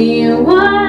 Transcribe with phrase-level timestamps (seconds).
[0.00, 0.79] The time's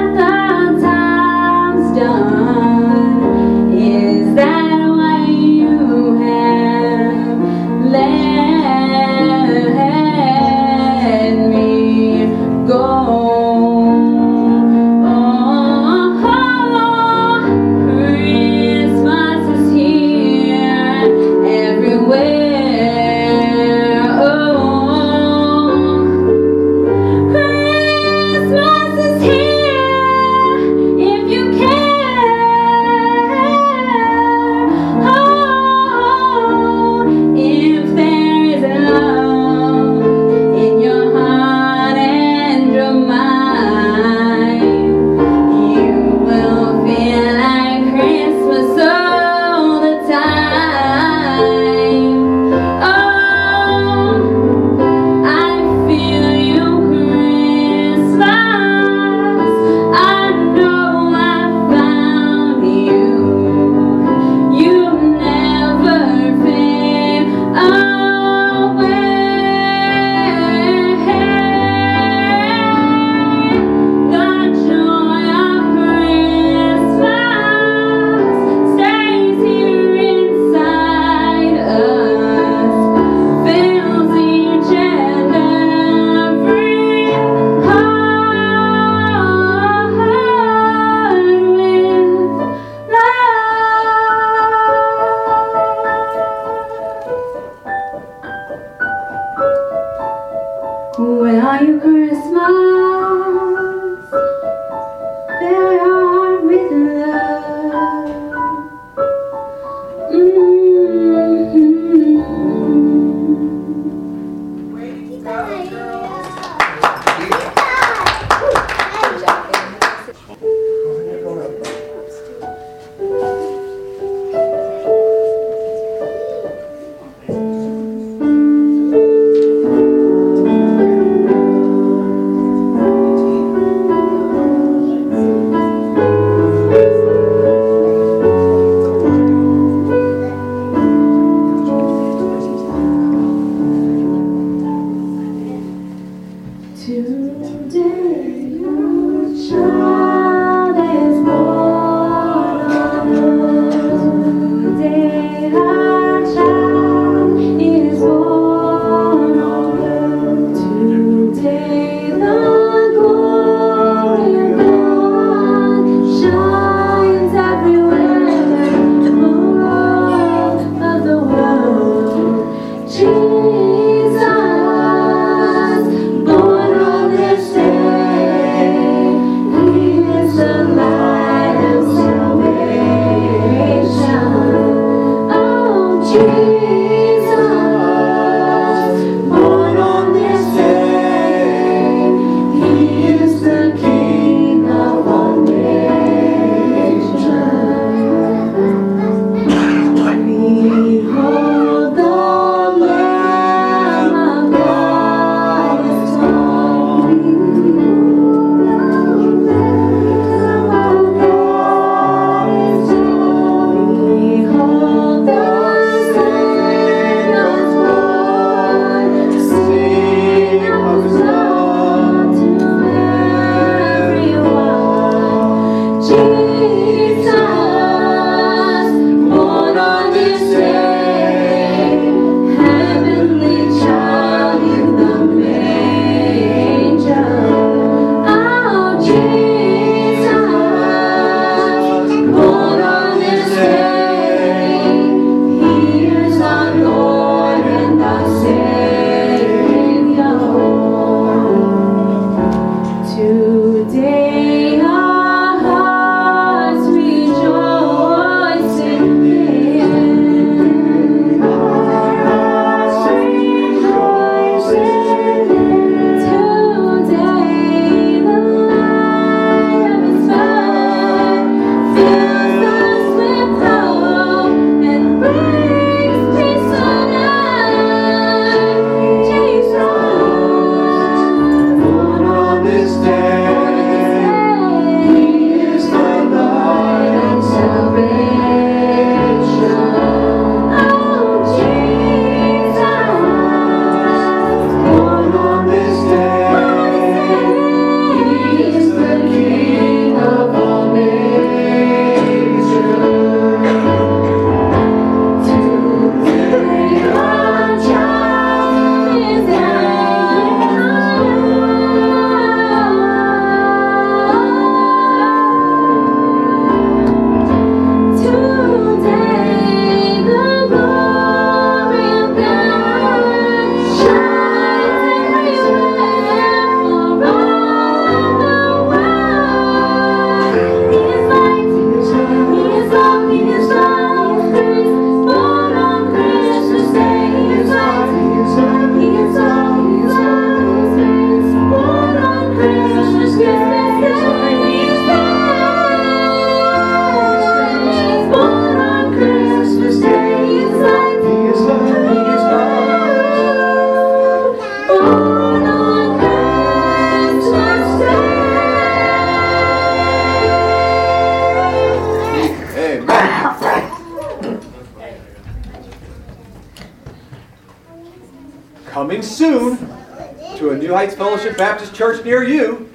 [372.01, 372.89] Church near you,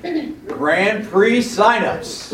[0.48, 2.32] Grand Prix signups.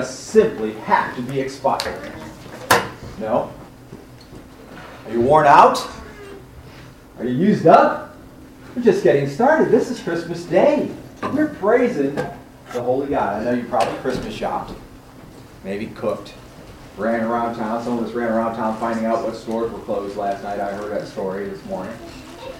[0.00, 2.10] Just simply have to be expired.
[3.18, 3.52] No?
[5.04, 5.86] Are you worn out?
[7.18, 8.16] Are you used up?
[8.74, 9.70] We're just getting started.
[9.70, 10.90] This is Christmas Day.
[11.34, 12.32] We're praising the
[12.82, 13.42] Holy God.
[13.42, 14.72] I know you probably Christmas shopped,
[15.64, 16.32] maybe cooked,
[16.96, 17.84] ran around town.
[17.84, 20.60] Some of us ran around town finding out what stores were closed last night.
[20.60, 21.94] I heard that story this morning.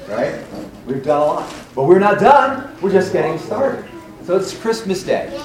[0.07, 0.45] Right?
[0.85, 1.55] We've done a lot.
[1.75, 2.77] But we're not done.
[2.83, 3.83] We're just getting started.
[4.25, 5.43] So it's Christmas Day.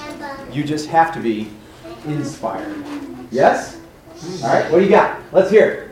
[0.52, 1.48] You just have to be
[2.14, 2.84] inspired.
[3.30, 3.80] Yes?
[4.42, 5.20] All right, what do you got?
[5.32, 5.90] Let's hear it.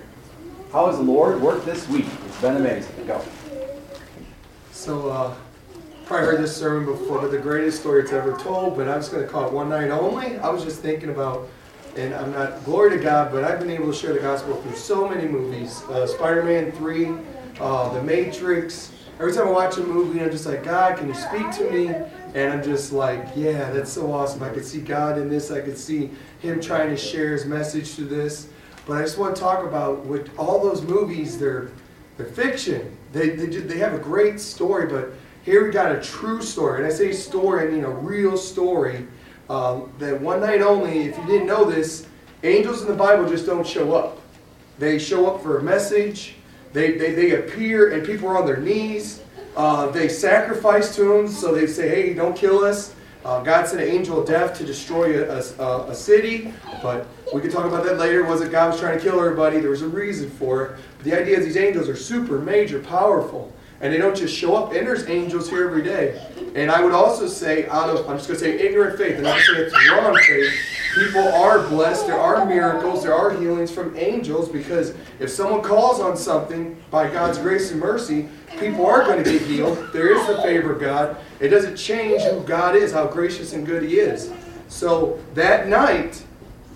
[0.72, 2.06] How has the Lord worked this week?
[2.26, 3.06] It's been amazing.
[3.06, 3.22] Go.
[4.72, 5.34] So, uh,
[6.04, 9.12] probably heard this sermon before, but the greatest story it's ever told, but I'm just
[9.12, 10.36] going to call it One Night Only.
[10.38, 11.48] I was just thinking about,
[11.96, 14.74] and I'm not, glory to God, but I've been able to share the gospel through
[14.74, 17.12] so many movies uh, Spider Man 3,
[17.60, 18.92] uh, The Matrix.
[19.20, 21.94] Every time I watch a movie, I'm just like, God, can you speak to me?
[22.34, 24.42] And I'm just like, yeah, that's so awesome.
[24.42, 25.52] I could see God in this.
[25.52, 26.10] I could see
[26.40, 28.48] Him trying to share His message through this.
[28.86, 31.70] But I just want to talk about all those movies, they're,
[32.16, 32.96] they're fiction.
[33.12, 35.12] They, they, they have a great story, but
[35.44, 36.78] here we got a true story.
[36.78, 39.06] And I say story, I mean a real story.
[39.48, 42.06] Um, that one night only, if you didn't know this,
[42.42, 44.20] angels in the Bible just don't show up.
[44.78, 46.34] They show up for a message.
[46.72, 49.22] They, they, they appear and people are on their knees.
[49.56, 52.94] Uh, they sacrifice to him, so they say, hey, don't kill us.
[53.24, 57.40] Uh, God sent an angel of death to destroy a, a, a city, but we
[57.40, 58.24] can talk about that later.
[58.24, 59.60] Was it God was trying to kill everybody?
[59.60, 60.80] There was a reason for it.
[60.98, 64.56] But the idea is these angels are super, major, powerful, and they don't just show
[64.56, 64.72] up.
[64.72, 66.20] And there's angels here every day.
[66.54, 69.24] And I would also say, out of I'm just going to say ignorant faith, and
[69.24, 70.52] not say it's wrong faith.
[70.94, 72.06] People are blessed.
[72.06, 73.02] There are miracles.
[73.02, 77.80] There are healings from angels because if someone calls on something by God's grace and
[77.80, 78.28] mercy,
[78.60, 79.88] people are going to get healed.
[79.92, 81.16] There is the favor of God.
[81.40, 84.32] It doesn't change who God is, how gracious and good He is.
[84.68, 86.24] So that night,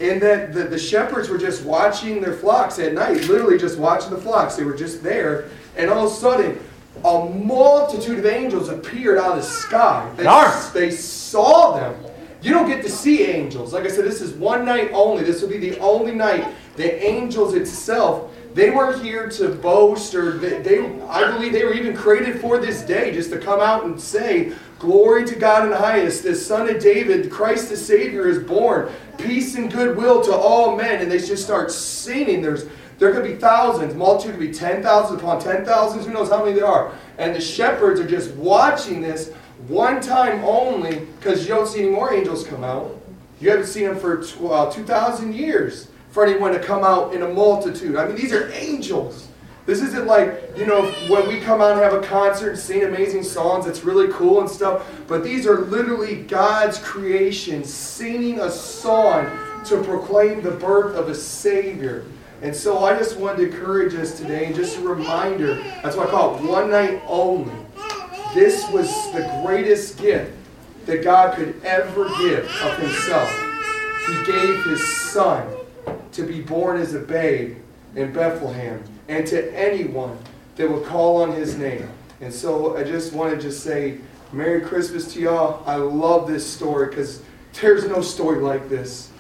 [0.00, 4.11] and that the, the shepherds were just watching their flocks at night, literally just watching
[4.11, 4.56] the flocks.
[4.56, 6.61] They were just there, and all of a sudden,
[7.05, 10.11] a multitude of angels appeared out of the sky.
[10.17, 10.73] They, Darn.
[10.75, 12.05] they saw them.
[12.40, 13.73] You don't get to see angels.
[13.73, 15.25] Like I said, this is one night only.
[15.25, 16.47] This will be the only night.
[16.76, 21.75] The angels itself, they weren't here to boast or they, they I believe they were
[21.75, 25.71] even created for this day, just to come out and say, Glory to God in
[25.71, 26.23] the highest.
[26.23, 28.88] The Son of David, Christ the Savior, is born.
[29.19, 31.02] Peace and goodwill to all men.
[31.02, 32.40] And they just start singing.
[32.43, 32.67] There's
[32.99, 36.45] there could be thousands, multitude could be ten thousands upon ten thousands, who knows how
[36.45, 36.93] many there are.
[37.19, 39.33] And the shepherds are just watching this
[39.69, 42.97] one time only, because you don't see any more angels come out.
[43.40, 44.21] You haven't seen them for
[44.52, 47.97] uh, 2,000 years for anyone to come out in a multitude.
[47.97, 49.28] I mean, these are angels.
[49.67, 52.85] This isn't like, you know, when we come out and have a concert and sing
[52.85, 54.90] amazing songs, it's really cool and stuff.
[55.07, 59.26] But these are literally God's creation singing a song
[59.67, 62.07] to proclaim the birth of a Savior.
[62.40, 66.04] And so I just wanted to encourage us today, and just a reminder that's why
[66.04, 67.52] I call it one night only.
[68.35, 70.33] This was the greatest gift
[70.87, 73.30] that God could ever give of Himself.
[74.07, 75.49] He gave His Son
[76.12, 77.57] to be born as a babe
[77.97, 80.16] in Bethlehem, and to anyone
[80.57, 81.88] that would call on His name.
[82.21, 83.99] And so I just want to just say,
[84.33, 85.62] Merry Christmas to y'all.
[85.66, 87.23] I love this story because
[87.61, 89.11] there's no story like this.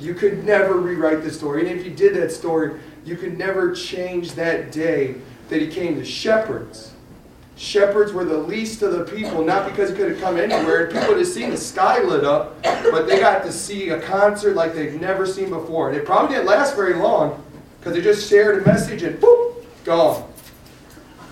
[0.00, 1.68] You could never rewrite the story.
[1.68, 5.16] And if you did that story, you could never change that day
[5.48, 6.92] that he came to shepherds.
[7.56, 10.86] Shepherds were the least of the people, not because he could have come anywhere.
[10.86, 14.54] People would have seen the sky lit up, but they got to see a concert
[14.54, 15.88] like they've never seen before.
[15.88, 17.42] And it probably didn't last very long
[17.80, 20.32] because they just shared a message and boop, gone.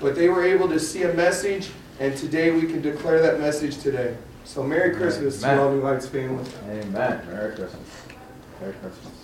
[0.01, 1.71] But they were able to see a message,
[2.01, 4.17] and today we can declare that message today.
[4.45, 5.57] So Merry Christmas Amen.
[5.57, 6.45] to all New Heights family.
[6.69, 7.25] Amen.
[7.31, 8.16] Merry Christmas.
[8.61, 9.15] Merry Christmas.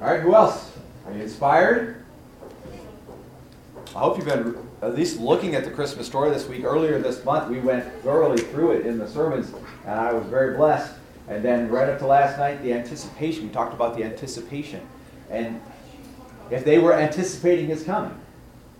[0.00, 0.72] All right, who else?
[1.06, 2.04] Are you inspired?
[3.94, 6.64] I hope you've been at least looking at the Christmas story this week.
[6.64, 9.52] Earlier this month, we went thoroughly through it in the sermons,
[9.86, 10.94] and I was very blessed.
[11.28, 13.44] And then right up to last night, the anticipation.
[13.44, 14.86] We talked about the anticipation.
[15.30, 15.60] And
[16.50, 18.18] if they were anticipating his coming,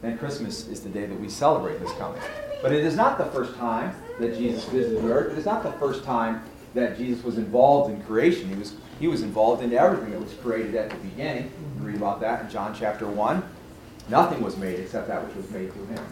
[0.02, 2.20] then Christmas is the day that we celebrate his coming.
[2.60, 5.32] But it is not the first time that Jesus visited the earth.
[5.32, 6.42] It is not the first time
[6.74, 8.48] that Jesus was involved in creation.
[8.48, 11.50] He was, he was involved in everything that was created at the beginning.
[11.78, 13.42] You read about that in John chapter 1.
[14.08, 16.04] Nothing was made except that which was made through him.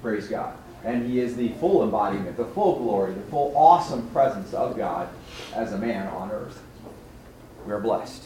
[0.00, 0.56] Praise God.
[0.84, 5.08] And he is the full embodiment, the full glory, the full awesome presence of God
[5.54, 6.60] as a man on earth.
[7.66, 8.24] We are blessed.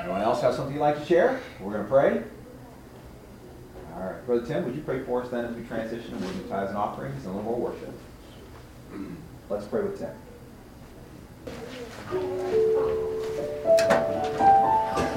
[0.00, 1.40] Anyone else have something you'd like to share?
[1.60, 2.22] We're going to pray.
[3.94, 6.42] All right, Brother Tim, would you pray for us then as we transition and move
[6.42, 7.92] to tithes and offerings and a little more worship?
[9.50, 10.10] Let's pray with Tim.
[11.44, 11.50] あ
[14.98, 15.11] っ。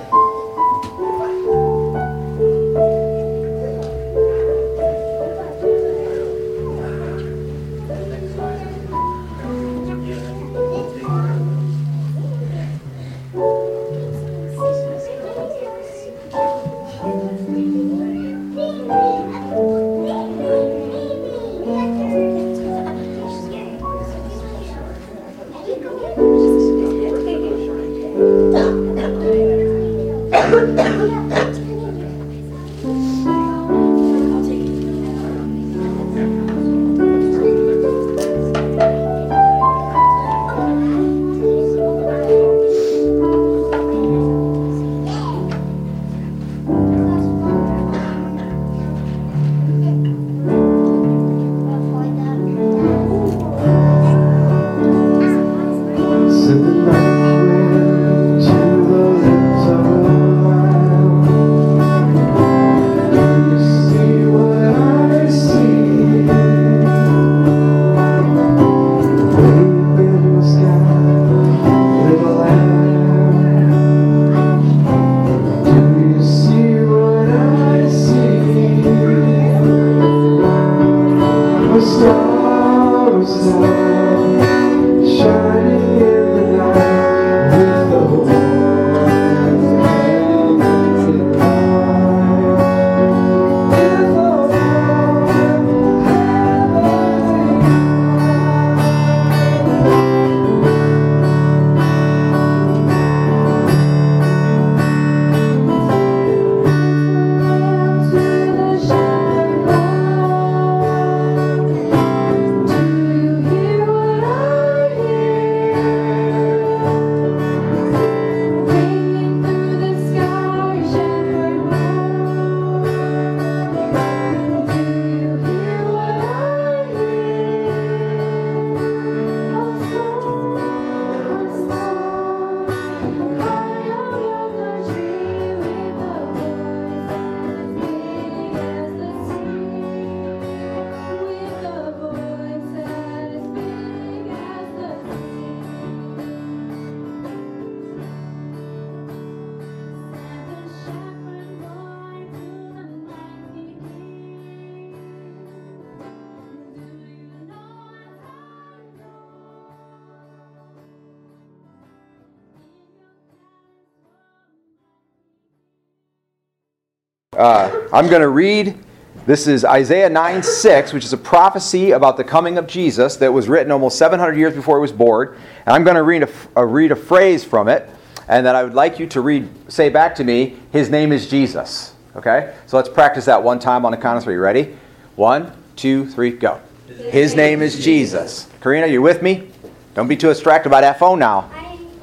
[167.36, 168.78] Uh, I'm going to read.
[169.26, 173.34] This is Isaiah 9 6, which is a prophecy about the coming of Jesus that
[173.34, 175.36] was written almost 700 years before he was born.
[175.66, 177.90] And I'm going to read a, uh, read a phrase from it,
[178.30, 181.28] and then I would like you to read, say back to me, His name is
[181.28, 181.94] Jesus.
[182.16, 182.56] Okay?
[182.68, 184.38] So let's practice that one time on the count of three.
[184.38, 184.78] Ready?
[185.18, 186.62] One, two, three, go.
[186.88, 188.48] His name is Jesus.
[188.62, 189.50] Karina, you with me?
[189.94, 191.52] Don't be too distracted by that phone now.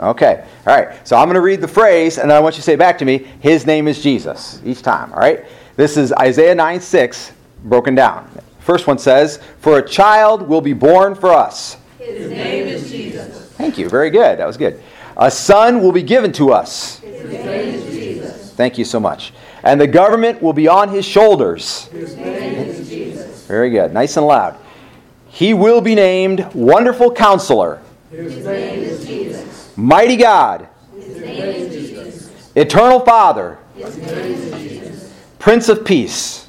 [0.03, 0.45] Okay.
[0.67, 1.07] All right.
[1.07, 2.99] So I'm going to read the phrase, and then I want you to say back
[2.99, 5.13] to me, His name is Jesus, each time.
[5.13, 5.45] All right?
[5.77, 7.33] This is Isaiah 9 6,
[7.65, 8.29] broken down.
[8.61, 11.77] First one says, For a child will be born for us.
[11.99, 13.51] His name is Jesus.
[13.53, 13.89] Thank you.
[13.89, 14.39] Very good.
[14.39, 14.83] That was good.
[15.17, 16.99] A son will be given to us.
[16.99, 18.53] His name is Jesus.
[18.55, 19.33] Thank you so much.
[19.63, 21.87] And the government will be on his shoulders.
[21.87, 23.47] His name is Jesus.
[23.47, 23.93] Very good.
[23.93, 24.59] Nice and loud.
[25.29, 29.62] He will be named Wonderful Counselor, His name is Jesus.
[29.77, 30.69] Mighty God.
[32.55, 33.59] Eternal Father.
[35.39, 36.49] Prince of Peace.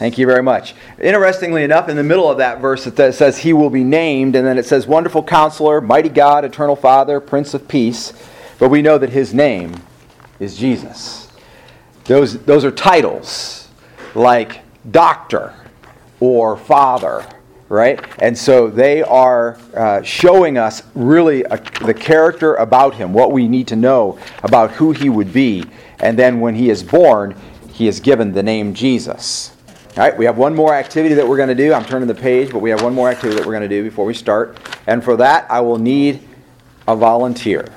[0.00, 0.74] Thank you very much.
[0.98, 4.46] Interestingly enough, in the middle of that verse, it says, He will be named, and
[4.46, 8.14] then it says, Wonderful Counselor, Mighty God, Eternal Father, Prince of Peace.
[8.58, 9.74] But we know that His name
[10.38, 11.28] is Jesus.
[12.04, 13.68] Those, those are titles
[14.14, 15.54] like Doctor
[16.18, 17.26] or Father,
[17.70, 18.04] right?
[18.18, 23.48] And so they are uh, showing us really a, the character about Him, what we
[23.48, 25.64] need to know about who He would be.
[26.00, 27.34] And then when He is born,
[27.72, 29.56] He is given the name Jesus.
[29.96, 31.72] All right, we have one more activity that we're going to do.
[31.72, 33.84] I'm turning the page, but we have one more activity that we're going to do
[33.84, 34.58] before we start.
[34.88, 36.26] And for that, I will need
[36.88, 37.68] a volunteer.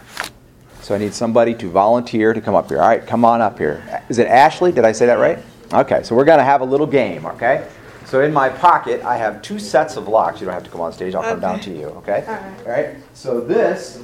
[0.82, 2.82] So I need somebody to volunteer to come up here.
[2.82, 4.04] All right, come on up here.
[4.10, 4.72] Is it Ashley?
[4.72, 5.40] Did I say that right?
[5.72, 7.68] Okay, so we're going to have a little game, okay?
[8.06, 10.40] So in my pocket, I have two sets of locks.
[10.40, 11.16] You don't have to come on stage.
[11.16, 12.24] I'll come down to you, okay?
[12.28, 12.60] All right.
[12.66, 14.04] All right, so this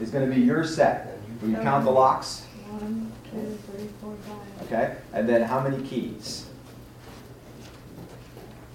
[0.00, 1.18] is going to be your set.
[1.40, 2.42] Will you count the locks?
[2.68, 4.66] One, two, three, four, five.
[4.66, 4.96] Okay?
[5.12, 6.46] And then how many keys?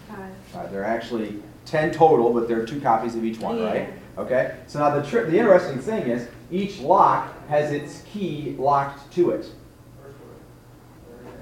[0.08, 0.34] Five.
[0.56, 3.90] Uh, there are actually 10 total, but there are two copies of each one, right?
[4.16, 4.22] Yeah.
[4.22, 4.56] Okay?
[4.68, 9.32] So now the, tri- the interesting thing is each lock has its key locked to
[9.32, 9.50] it.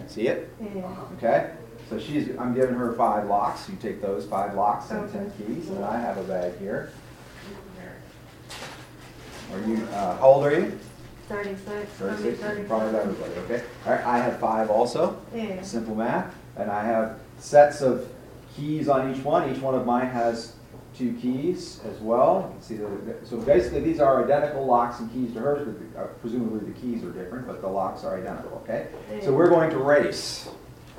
[0.07, 0.53] See it?
[0.75, 0.95] Yeah.
[1.17, 1.51] Okay?
[1.89, 3.69] So she's, I'm giving her five locks.
[3.69, 5.11] You take those five locks and.
[5.11, 6.91] 10 keys, and I have a bag here.
[9.53, 10.77] Are you, uh, how old are you?
[11.29, 12.01] Thirty-six.
[12.01, 12.67] I'll be 36?
[12.67, 12.95] Probably 35.
[12.95, 13.63] everybody, okay?
[13.85, 15.19] All right, I have five also.
[15.33, 15.61] Yeah.
[15.61, 16.33] Simple math.
[16.57, 18.07] And I have sets of
[18.55, 19.53] keys on each one.
[19.53, 20.55] Each one of mine has
[20.97, 22.47] two keys as well.
[22.47, 25.99] You can See, the- so basically, these are identical locks and keys to hers, but
[26.01, 28.87] uh, presumably the keys are different, but the locks are identical, okay?
[29.23, 30.47] So we're going to race.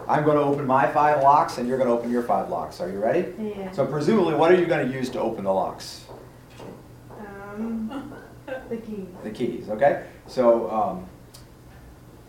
[0.09, 2.80] I'm going to open my five locks, and you're going to open your five locks.
[2.80, 3.32] Are you ready?
[3.40, 3.70] Yeah.
[3.72, 6.04] So presumably, what are you going to use to open the locks?
[7.11, 8.14] Um,
[8.68, 9.06] the key.
[9.24, 10.06] The keys, okay?
[10.26, 11.06] So, um,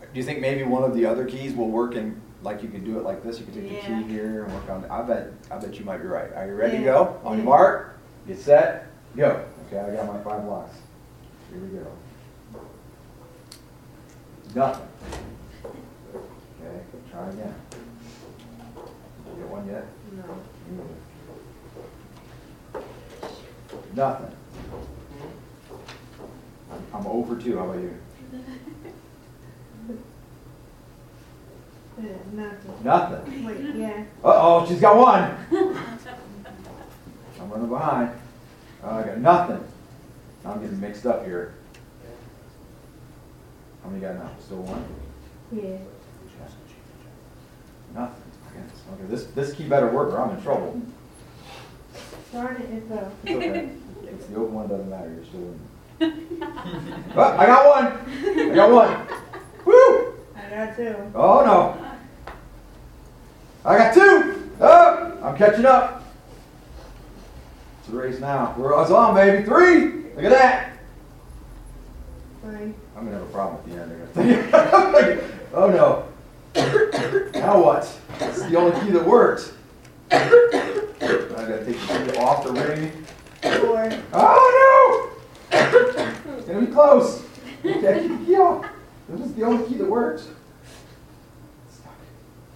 [0.02, 2.86] do you think maybe one of the other keys will work in, like you could
[2.86, 3.40] do it like this?
[3.40, 5.98] You could take the key here and work on, I bet, I bet you might
[5.98, 6.34] be right.
[6.34, 7.20] Are you ready to go?
[7.24, 9.44] On your mark, get set, go.
[9.68, 10.76] Okay, I got my five locks.
[11.52, 11.88] Here we go.
[14.56, 14.88] Nothing.
[16.78, 17.56] Okay, try again.
[18.76, 19.86] You get one yet?
[20.16, 20.24] No.
[23.96, 24.36] Nothing.
[26.72, 27.98] I'm- I'm over two, how about you?
[32.00, 32.74] Yeah, nothing.
[32.84, 33.44] Nothing.
[33.44, 34.04] Wait, yeah.
[34.24, 35.36] Uh-oh, she's got one.
[37.42, 38.12] I'm running behind.
[38.84, 39.64] Oh, I got nothing.
[40.46, 41.56] I'm getting mixed up here.
[43.82, 44.30] How many you got now?
[44.40, 44.86] Still one?
[45.52, 45.78] Yeah.
[47.98, 48.22] Nothing.
[48.94, 50.80] Okay, this, this key better work or I'm in trouble.
[52.32, 53.12] Darn it, it fell.
[53.24, 53.70] It's okay.
[54.04, 55.60] It's the open one doesn't matter, you're still in.
[57.16, 58.52] Oh, I got one.
[58.52, 59.08] I got one.
[59.66, 60.14] Woo!
[60.36, 60.96] I got two.
[61.16, 61.88] Oh, no.
[63.66, 64.52] I got two.
[64.62, 66.06] Oh, I'm catching up.
[67.80, 68.54] It's a race now.
[68.58, 69.44] We're on, baby.
[69.44, 70.04] Three.
[70.16, 70.74] Look at that.
[72.44, 72.74] Three.
[72.96, 74.04] I'm gonna have a problem at the end.
[74.04, 75.34] I think.
[75.54, 76.07] oh no.
[77.34, 78.00] Now what?
[78.20, 79.54] This is the only key that worked.
[80.12, 82.92] I gotta take the key off the ring.
[83.42, 83.90] Four.
[84.14, 85.12] Oh
[85.52, 85.58] no!
[86.38, 87.24] It's gonna be close.
[87.64, 88.66] Okay, keep the key off.
[89.10, 90.28] This is the only key that works.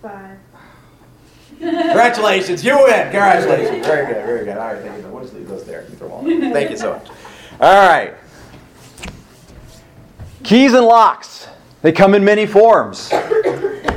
[0.02, 0.38] Five.
[1.60, 3.04] Congratulations, you win.
[3.04, 3.86] Congratulations.
[3.86, 4.58] Very good, very good.
[4.58, 5.10] All right, thank you.
[5.10, 5.84] We'll just leave those there.
[5.84, 6.26] Keep them on.
[6.52, 7.08] Thank you so much.
[7.60, 8.16] All right.
[10.44, 11.48] Keys and locks.
[11.84, 13.12] They come in many forms.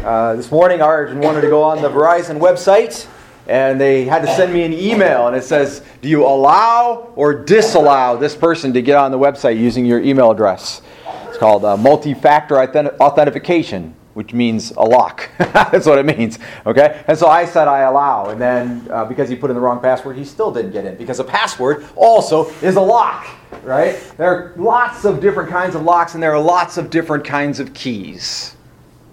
[0.05, 3.07] Uh, this morning, Arjun wanted to go on the Verizon website,
[3.47, 7.33] and they had to send me an email, and it says, "Do you allow or
[7.33, 10.83] disallow this person to get on the website using your email address?"
[11.29, 15.31] It's called uh, multi-factor authent- authentication, which means a lock.
[15.38, 16.38] That's what it means.
[16.67, 19.62] Okay, and so I said I allow, and then uh, because he put in the
[19.62, 23.27] wrong password, he still didn't get in because a password also is a lock.
[23.62, 23.99] Right?
[24.19, 27.59] There are lots of different kinds of locks, and there are lots of different kinds
[27.59, 28.55] of keys.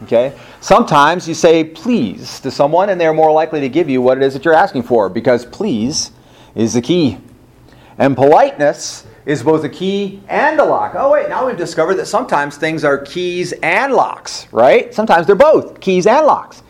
[0.03, 0.37] Okay?
[0.59, 4.23] Sometimes you say please to someone, and they're more likely to give you what it
[4.23, 6.11] is that you're asking for because please
[6.55, 7.17] is the key.
[7.97, 10.93] And politeness is both a key and a lock.
[10.95, 14.93] Oh, wait, now we've discovered that sometimes things are keys and locks, right?
[14.93, 16.63] Sometimes they're both keys and locks.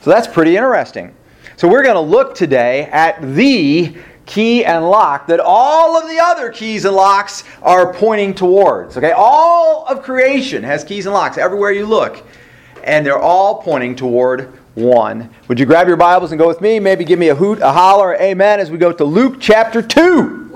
[0.00, 1.14] So that's pretty interesting.
[1.56, 3.94] So we're going to look today at the
[4.26, 8.96] key and lock that all of the other keys and locks are pointing towards.
[8.96, 9.12] Okay?
[9.12, 12.24] All of creation has keys and locks everywhere you look.
[12.84, 15.30] And they're all pointing toward one.
[15.48, 16.80] Would you grab your Bibles and go with me?
[16.80, 20.50] Maybe give me a hoot, a holler, amen as we go to Luke chapter 2.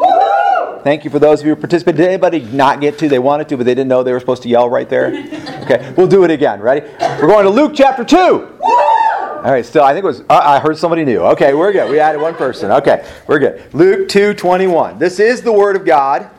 [0.83, 1.99] Thank you for those of you who participated.
[1.99, 3.09] Did anybody not get to?
[3.09, 5.13] They wanted to, but they didn't know they were supposed to yell right there.
[5.67, 6.61] Okay, we'll do it again.
[6.61, 6.87] Ready?
[7.01, 8.17] We're going to Luke chapter 2.
[8.17, 11.19] All right, still, I think it was, uh, I heard somebody new.
[11.19, 11.91] Okay, we're good.
[11.91, 12.71] We added one person.
[12.71, 13.75] Okay, we're good.
[13.75, 15.01] Luke 2 21.
[15.01, 16.31] This is the Word of God,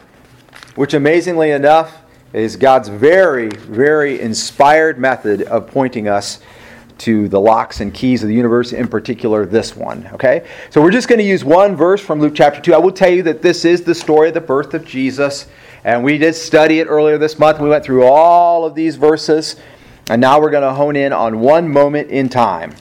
[0.75, 6.39] which amazingly enough is God's very, very inspired method of pointing us
[6.99, 10.07] to the locks and keys of the universe, in particular this one.
[10.13, 10.47] Okay?
[10.69, 12.73] So we're just going to use one verse from Luke chapter 2.
[12.73, 15.47] I will tell you that this is the story of the birth of Jesus,
[15.83, 17.59] and we did study it earlier this month.
[17.59, 19.57] We went through all of these verses,
[20.09, 22.73] and now we're going to hone in on one moment in time.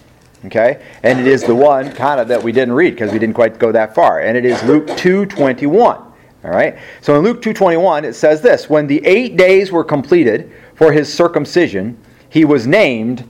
[0.46, 0.82] Okay?
[1.02, 3.58] And it is the one kind of that we didn't read because we didn't quite
[3.58, 4.20] go that far.
[4.20, 6.05] And it is Luke 2:21.
[6.46, 6.78] All right?
[7.00, 11.12] So in Luke 2:21 it says this, when the 8 days were completed for his
[11.12, 13.28] circumcision, he was named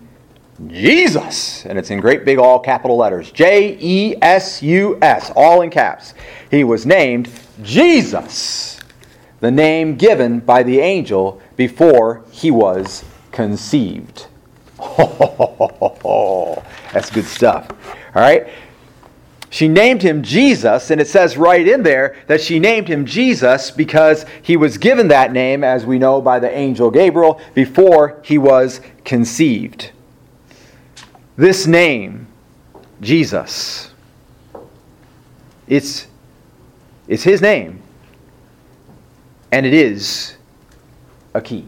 [0.67, 1.65] Jesus.
[1.65, 3.31] And it's in great big all capital letters.
[3.31, 6.13] J E S U S, all in caps.
[6.51, 7.31] He was named
[7.63, 8.79] Jesus,
[9.41, 13.03] the name given by the angel before he was
[13.33, 14.27] conceived.
[16.93, 17.71] That's good stuff.
[18.15, 18.47] All right.
[19.57, 23.71] She named him Jesus, and it says right in there that she named him Jesus
[23.71, 28.37] because he was given that name, as we know, by the angel Gabriel before he
[28.37, 29.93] was conceived.
[31.39, 32.27] This name,
[33.01, 33.95] Jesus,
[35.67, 36.07] it's,
[37.09, 37.81] it's his name,
[39.53, 40.37] and it is
[41.33, 41.65] a key.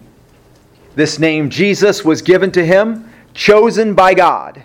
[0.94, 4.62] This name, Jesus, was given to him, chosen by God.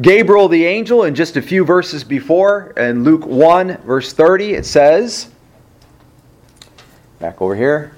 [0.00, 4.64] Gabriel the angel, in just a few verses before, in Luke 1, verse 30, it
[4.64, 5.30] says,
[7.18, 7.92] back over here.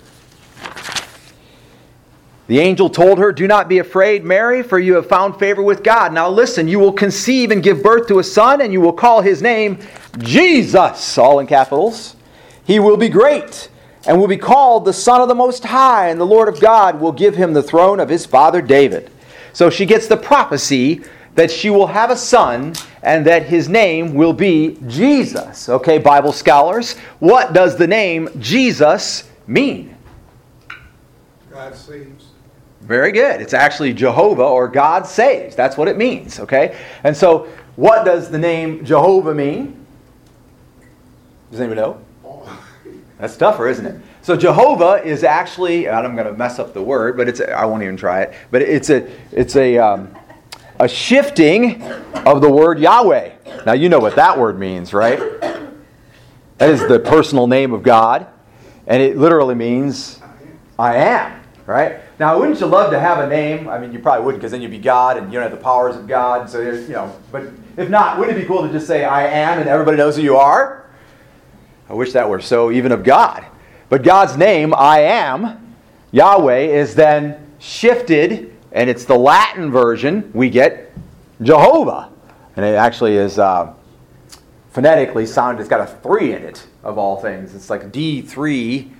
[2.46, 5.84] The angel told her, Do not be afraid, Mary, for you have found favor with
[5.84, 6.12] God.
[6.12, 9.20] Now listen, you will conceive and give birth to a son, and you will call
[9.20, 9.78] his name
[10.18, 12.16] Jesus, all in capitals.
[12.64, 13.68] He will be great
[14.06, 16.98] and will be called the Son of the Most High, and the Lord of God
[16.98, 19.10] will give him the throne of his father David.
[19.52, 21.02] So she gets the prophecy
[21.34, 25.68] that she will have a son and that his name will be Jesus.
[25.68, 29.96] Okay, Bible scholars, what does the name Jesus mean?
[31.50, 32.26] God saves.
[32.82, 33.40] Very good.
[33.40, 35.54] It's actually Jehovah or God saves.
[35.54, 36.78] That's what it means, okay?
[37.04, 39.86] And so, what does the name Jehovah mean?
[41.50, 42.00] Does anyone know?
[43.18, 44.00] That's tougher, isn't it?
[44.22, 47.64] So Jehovah is actually, and I'm going to mess up the word, but it's I
[47.64, 48.34] won't even try it.
[48.50, 50.14] But it's a it's a um,
[50.80, 53.32] a shifting of the word Yahweh.
[53.66, 55.18] Now you know what that word means, right?
[56.56, 58.26] That is the personal name of God,
[58.86, 60.20] and it literally means
[60.78, 62.00] I am, right?
[62.18, 63.68] Now, wouldn't you love to have a name?
[63.68, 65.62] I mean, you probably wouldn't, because then you'd be God, and you don't have the
[65.62, 66.48] powers of God.
[66.48, 67.44] So you know, but
[67.76, 70.22] if not, wouldn't it be cool to just say I am, and everybody knows who
[70.22, 70.86] you are?
[71.90, 73.44] I wish that were so, even of God.
[73.90, 75.76] But God's name, I am,
[76.10, 80.30] Yahweh, is then shifted, and it's the Latin version.
[80.34, 80.92] We get
[81.42, 82.10] Jehovah.
[82.56, 83.72] And it actually is uh,
[84.70, 87.54] phonetically sound, it's got a three in it, of all things.
[87.54, 88.90] It's like D3,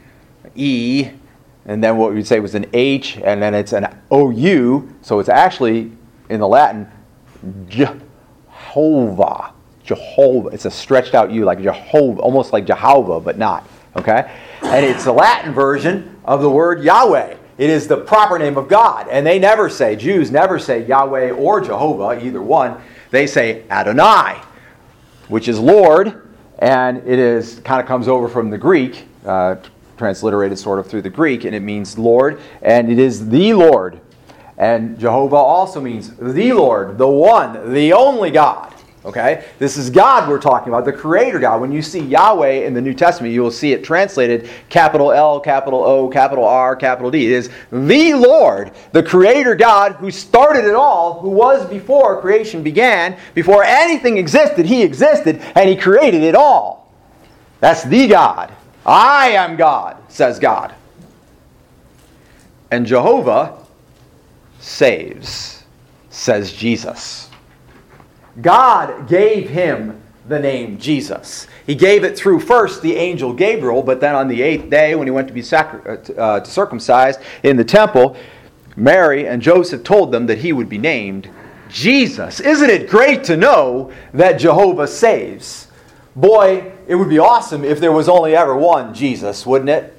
[0.54, 1.10] E,
[1.66, 4.88] and then what we'd say was an H, and then it's an OU.
[5.02, 5.92] So it's actually,
[6.28, 6.88] in the Latin,
[7.68, 9.52] Jehovah.
[9.84, 10.48] Jehovah.
[10.48, 13.68] It's a stretched out U, like Jehovah, almost like Jehovah, but not.
[13.96, 14.30] Okay?
[14.62, 17.36] And it's the Latin version of the word Yahweh.
[17.60, 19.06] It is the proper name of God.
[19.10, 22.80] And they never say, Jews never say Yahweh or Jehovah, either one.
[23.10, 24.40] They say Adonai,
[25.28, 26.26] which is Lord,
[26.58, 29.56] and it is kind of comes over from the Greek, uh,
[29.98, 34.00] transliterated sort of through the Greek, and it means Lord, and it is the Lord.
[34.56, 38.74] And Jehovah also means the Lord, the one, the only God.
[39.04, 39.44] Okay?
[39.58, 41.60] This is God we're talking about, the Creator God.
[41.60, 45.40] When you see Yahweh in the New Testament, you will see it translated capital L,
[45.40, 47.26] capital O, capital R, capital D.
[47.26, 52.62] It is the Lord, the Creator God who started it all, who was before creation
[52.62, 56.92] began, before anything existed, He existed, and He created it all.
[57.60, 58.52] That's the God.
[58.84, 60.74] I am God, says God.
[62.70, 63.58] And Jehovah
[64.58, 65.64] saves,
[66.10, 67.29] says Jesus.
[68.40, 71.46] God gave him the name Jesus.
[71.66, 75.06] He gave it through first the angel Gabriel, but then on the eighth day, when
[75.06, 78.16] he went to be sacri- uh, to circumcised in the temple,
[78.76, 81.28] Mary and Joseph told them that he would be named
[81.68, 82.40] Jesus.
[82.40, 85.68] Isn't it great to know that Jehovah saves?
[86.16, 89.94] Boy, it would be awesome if there was only ever one Jesus, wouldn't it?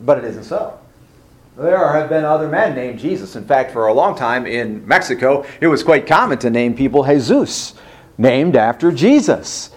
[0.00, 0.78] But it isn't so.
[1.58, 3.34] There have been other men named Jesus.
[3.34, 7.02] In fact, for a long time in Mexico, it was quite common to name people
[7.02, 7.74] Jesus,
[8.16, 9.70] named after Jesus.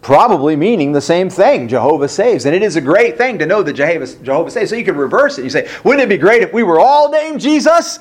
[0.00, 2.46] Probably meaning the same thing, Jehovah saves.
[2.46, 4.70] And it is a great thing to know that Jehovah, Jehovah saves.
[4.70, 5.44] So you could reverse it.
[5.44, 7.98] You say, wouldn't it be great if we were all named Jesus?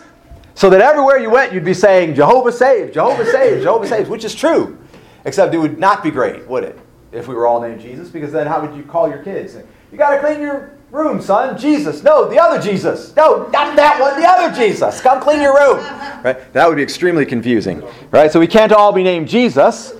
[0.55, 4.23] So that everywhere you went, you'd be saying, Jehovah saves, Jehovah saves, Jehovah saves, which
[4.23, 4.77] is true.
[5.25, 6.79] Except it would not be great, would it?
[7.17, 9.56] If we were all named Jesus, because then how would you call your kids?
[9.91, 11.58] You got to clean your room, son.
[11.58, 12.03] Jesus.
[12.03, 13.15] No, the other Jesus.
[13.15, 15.01] No, not that one, the other Jesus.
[15.01, 15.77] Come clean your room.
[16.23, 16.53] Right?
[16.53, 17.84] That would be extremely confusing.
[18.12, 18.32] Right?
[18.32, 19.93] So we can't all be named Jesus.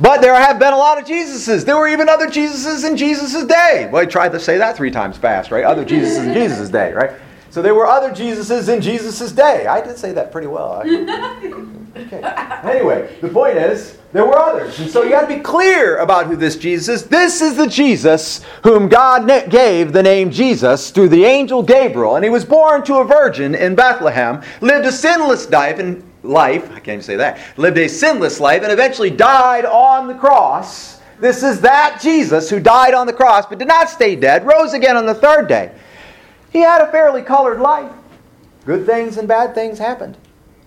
[0.00, 1.64] But there have been a lot of Jesuses.
[1.64, 3.88] There were even other Jesuses in Jesus' day.
[3.90, 5.64] Well, I tried to say that three times fast, right?
[5.64, 7.10] Other Jesuses in Jesus' day, right?
[7.50, 9.66] So there were other Jesuses in Jesus' day.
[9.66, 10.82] I did say that pretty well.
[11.98, 12.22] Okay.
[12.64, 14.78] Anyway, the point is, there were others.
[14.78, 17.08] And so you got to be clear about who this Jesus is.
[17.08, 22.16] This is the Jesus whom God gave the name Jesus through the angel Gabriel.
[22.16, 26.64] And he was born to a virgin in Bethlehem, lived a sinless life, and life,
[26.70, 31.00] I can't even say that, lived a sinless life, and eventually died on the cross.
[31.20, 34.72] This is that Jesus who died on the cross, but did not stay dead, rose
[34.72, 35.72] again on the third day.
[36.50, 37.92] He had a fairly colored life.
[38.64, 40.16] Good things and bad things happened.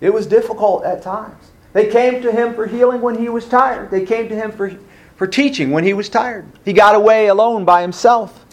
[0.02, 1.52] It was difficult at times.
[1.72, 3.90] They came to him for healing when he was tired.
[3.90, 4.76] They came to him for,
[5.14, 6.44] for teaching when he was tired.
[6.64, 8.44] He got away alone by himself.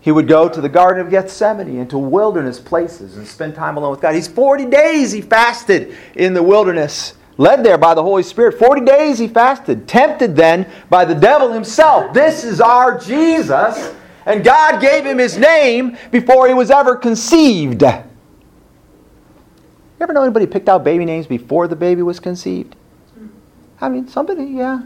[0.00, 3.76] He would go to the Garden of Gethsemane and to wilderness places and spend time
[3.76, 4.14] alone with God.
[4.14, 8.56] He's 40 days he fasted in the wilderness, led there by the Holy Spirit.
[8.56, 12.14] 40 days he fasted, tempted then by the devil himself.
[12.14, 13.92] This is our Jesus.
[14.26, 17.82] And God gave him his name before he was ever conceived.
[20.04, 22.76] Ever know anybody picked out baby names before the baby was conceived?
[23.80, 24.82] I mean, somebody, yeah.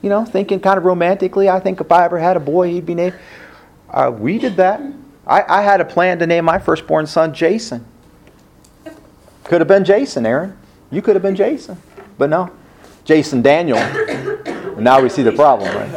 [0.00, 2.86] You know, thinking kind of romantically, I think if I ever had a boy, he'd
[2.86, 3.14] be named.
[3.90, 4.80] Uh, we did that.
[5.26, 7.84] I, I had a plan to name my firstborn son Jason.
[9.44, 10.56] Could have been Jason, Aaron.
[10.90, 11.76] You could have been Jason.
[12.16, 12.50] But no,
[13.04, 13.76] Jason Daniel.
[14.78, 15.90] now we see the problem, right?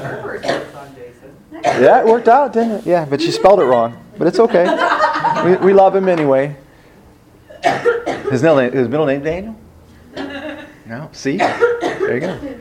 [1.63, 2.85] Yeah, it worked out, didn't it?
[2.85, 3.97] Yeah, but she spelled it wrong.
[4.17, 4.65] But it's okay.
[5.45, 6.57] We, we love him anyway.
[8.31, 9.55] His middle name, his middle name Daniel?
[10.85, 11.37] No, see?
[11.37, 12.59] There you go.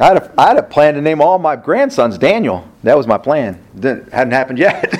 [0.00, 2.66] I had, a, I had a plan to name all my grandsons Daniel.
[2.84, 3.62] That was my plan.
[3.74, 4.94] Didn't, hadn't happened yet.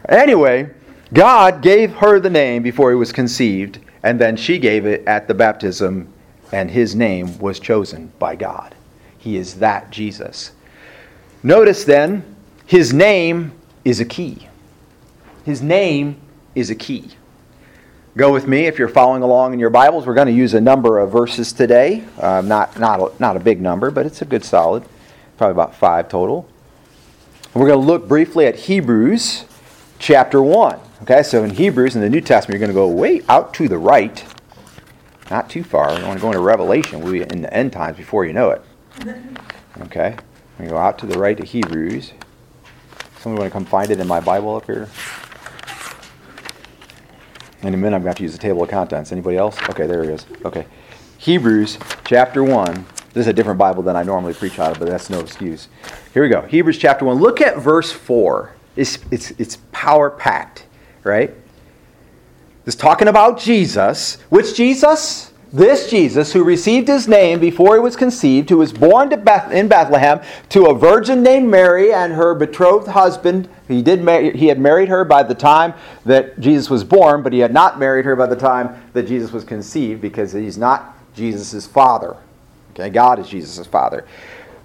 [0.08, 0.70] anyway,
[1.12, 5.28] God gave her the name before he was conceived, and then she gave it at
[5.28, 6.12] the baptism,
[6.50, 8.74] and his name was chosen by God.
[9.18, 10.52] He is that Jesus.
[11.42, 12.24] Notice then,
[12.66, 13.52] his name
[13.84, 14.48] is a key.
[15.44, 16.20] His name
[16.54, 17.10] is a key.
[18.18, 20.04] Go with me if you're following along in your Bibles.
[20.04, 22.02] We're going to use a number of verses today.
[22.18, 24.82] Uh, not, not, a, not a big number, but it's a good solid.
[25.36, 26.48] Probably about five total.
[27.54, 29.44] We're going to look briefly at Hebrews
[30.00, 30.80] chapter 1.
[31.02, 33.68] Okay, so in Hebrews in the New Testament, you're going to go way out to
[33.68, 34.24] the right.
[35.30, 35.96] Not too far.
[35.96, 37.00] You want to go into Revelation.
[37.02, 38.62] We'll be in the end times before you know it.
[39.82, 40.16] Okay,
[40.58, 42.14] we go out to the right to Hebrews.
[43.20, 44.88] Somebody want to come find it in my Bible up here?
[47.62, 49.10] In a minute, I'm going to have to use the table of contents.
[49.10, 49.58] Anybody else?
[49.68, 50.26] Okay, there he is.
[50.44, 50.66] Okay.
[51.18, 52.86] Hebrews chapter 1.
[53.12, 55.68] This is a different Bible than I normally preach out of, but that's no excuse.
[56.14, 56.42] Here we go.
[56.42, 57.18] Hebrews chapter 1.
[57.18, 58.54] Look at verse 4.
[58.76, 60.66] It's, it's, it's power packed,
[61.02, 61.34] right?
[62.64, 64.18] It's talking about Jesus.
[64.28, 65.32] Which Jesus?
[65.50, 69.66] This Jesus, who received his name before he was conceived, who was born Beth- in
[69.66, 73.48] Bethlehem to a virgin named Mary and her betrothed husband.
[73.66, 75.72] He, did mar- he had married her by the time
[76.04, 79.32] that Jesus was born, but he had not married her by the time that Jesus
[79.32, 82.16] was conceived because he's not Jesus' father.
[82.72, 84.04] Okay, God is Jesus' father.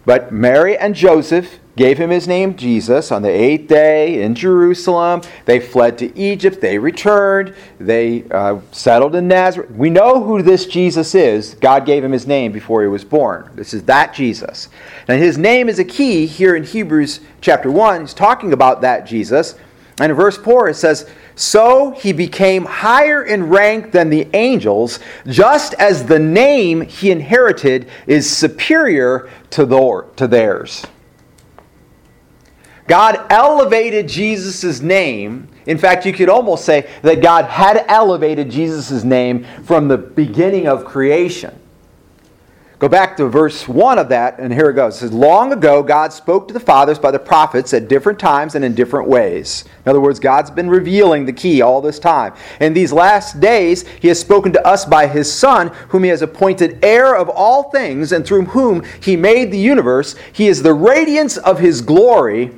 [0.06, 5.22] But Mary and Joseph gave him his name Jesus on the eighth day in Jerusalem.
[5.46, 6.62] They fled to Egypt.
[6.62, 7.56] They returned.
[7.80, 9.72] They uh, settled in Nazareth.
[9.72, 11.56] We know who this Jesus is.
[11.56, 13.50] God gave him his name before he was born.
[13.56, 14.70] This is that Jesus.
[15.08, 18.02] And his name is a key here in Hebrews chapter 1.
[18.02, 19.56] He's talking about that Jesus.
[20.00, 25.00] And in verse 4 it says, So he became higher in rank than the angels,
[25.28, 30.86] just as the name he inherited is superior to, the, to theirs.
[32.94, 35.48] God elevated Jesus' name.
[35.66, 40.68] In fact, you could almost say that God had elevated Jesus' name from the beginning
[40.68, 41.60] of creation.
[42.78, 44.98] Go back to verse 1 of that, and here it goes.
[44.98, 48.54] It says, Long ago, God spoke to the fathers by the prophets at different times
[48.54, 49.66] and in different ways.
[49.84, 52.36] In other words, God's been revealing the key all this time.
[52.60, 56.22] In these last days, He has spoken to us by His Son, whom He has
[56.22, 60.16] appointed heir of all things, and through whom He made the universe.
[60.32, 62.52] He is the radiance of His glory,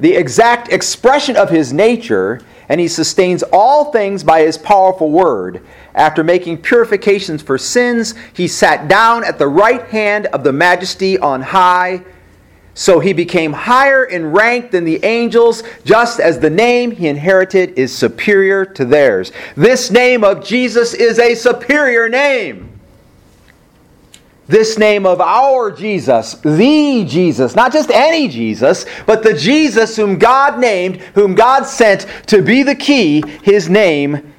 [0.00, 5.62] the exact expression of His nature, and He sustains all things by His powerful word.
[5.94, 11.18] After making purifications for sins, he sat down at the right hand of the majesty
[11.18, 12.04] on high.
[12.74, 17.76] So he became higher in rank than the angels, just as the name he inherited
[17.76, 19.32] is superior to theirs.
[19.56, 22.77] This name of Jesus is a superior name.
[24.48, 30.18] This name of our Jesus, the Jesus, not just any Jesus, but the Jesus whom
[30.18, 34.32] God named, whom God sent to be the key, his name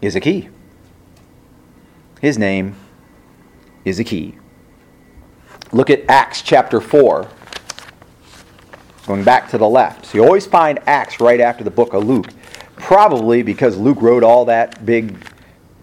[0.00, 0.48] is a key.
[2.20, 2.74] His name
[3.84, 4.34] is a key.
[5.70, 7.28] Look at Acts chapter 4.
[9.06, 10.06] Going back to the left.
[10.06, 12.28] So you always find Acts right after the book of Luke.
[12.74, 15.16] Probably because Luke wrote all that big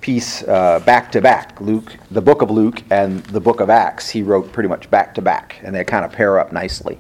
[0.02, 1.60] piece uh, back to back.
[1.60, 5.14] Luke, the book of Luke and the book of Acts, he wrote pretty much back
[5.16, 6.98] to back, and they kind of pair up nicely.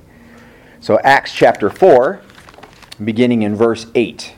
[0.79, 2.21] So Acts chapter 4,
[3.03, 4.35] beginning in verse 8.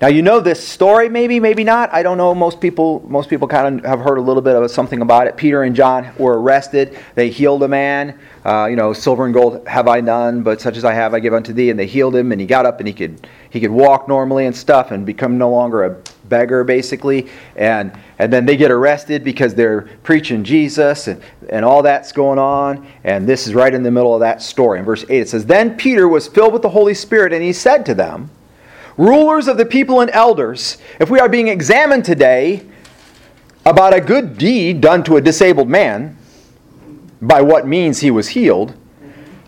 [0.00, 1.92] Now you know this story, maybe, maybe not.
[1.92, 2.32] I don't know.
[2.32, 5.36] Most people, most people kind of have heard a little bit of something about it.
[5.36, 6.96] Peter and John were arrested.
[7.16, 8.16] They healed a man.
[8.46, 11.18] Uh, you know, silver and gold have I none, but such as I have, I
[11.18, 11.70] give unto thee.
[11.70, 14.46] And they healed him, and he got up and he could he could walk normally
[14.46, 15.96] and stuff, and become no longer a
[16.28, 17.28] beggar basically.
[17.56, 22.38] And and then they get arrested because they're preaching jesus and, and all that's going
[22.38, 22.86] on.
[23.04, 24.78] And this is right in the middle of that story.
[24.78, 27.52] In verse 8 it says then peter was filled with the holy spirit and he
[27.52, 28.30] said to them
[28.96, 32.66] rulers of the people and elders if we are being examined today
[33.64, 36.16] about a good deed done to a disabled man
[37.20, 38.74] by what means he was healed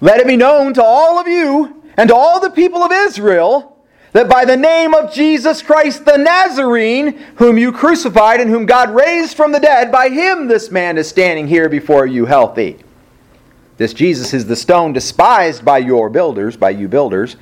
[0.01, 3.80] let it be known to all of you and to all the people of israel
[4.13, 8.95] that by the name of Jesus Christ the Nazarene, whom you crucified and whom God
[8.95, 12.79] raised from the dead, by him this man is standing here before you healthy.
[13.77, 17.37] This Jesus is the stone despised by your builders, by you builders,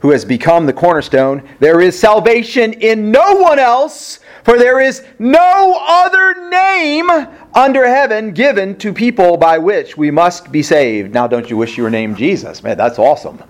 [0.00, 1.48] who has become the cornerstone.
[1.58, 7.10] There is salvation in no one else, for there is no other name
[7.54, 11.14] under heaven given to people by which we must be saved.
[11.14, 12.62] Now, don't you wish you were named Jesus?
[12.62, 13.42] Man, that's awesome.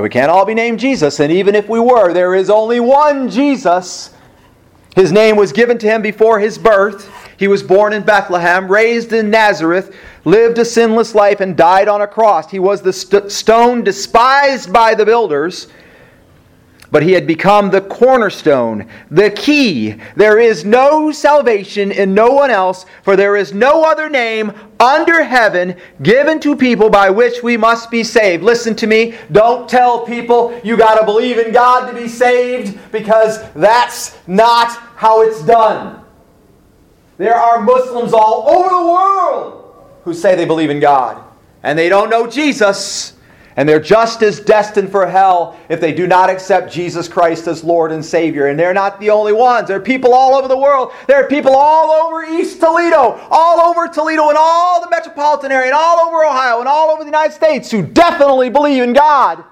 [0.00, 3.30] We can't all be named Jesus, and even if we were, there is only one
[3.30, 4.14] Jesus.
[4.94, 7.10] His name was given to him before his birth.
[7.38, 9.94] He was born in Bethlehem, raised in Nazareth,
[10.24, 12.50] lived a sinless life, and died on a cross.
[12.50, 15.68] He was the st- stone despised by the builders
[16.90, 19.96] but he had become the cornerstone, the key.
[20.14, 25.22] There is no salvation in no one else, for there is no other name under
[25.22, 28.42] heaven given to people by which we must be saved.
[28.42, 29.14] Listen to me.
[29.32, 34.70] Don't tell people you got to believe in God to be saved because that's not
[34.96, 36.02] how it's done.
[37.18, 41.22] There are Muslims all over the world who say they believe in God
[41.62, 43.14] and they don't know Jesus.
[43.56, 47.64] And they're just as destined for hell if they do not accept Jesus Christ as
[47.64, 48.48] Lord and Savior.
[48.48, 49.68] And they're not the only ones.
[49.68, 50.92] There are people all over the world.
[51.06, 55.68] There are people all over East Toledo, all over Toledo, and all the metropolitan area,
[55.68, 59.42] and all over Ohio, and all over the United States who definitely believe in God.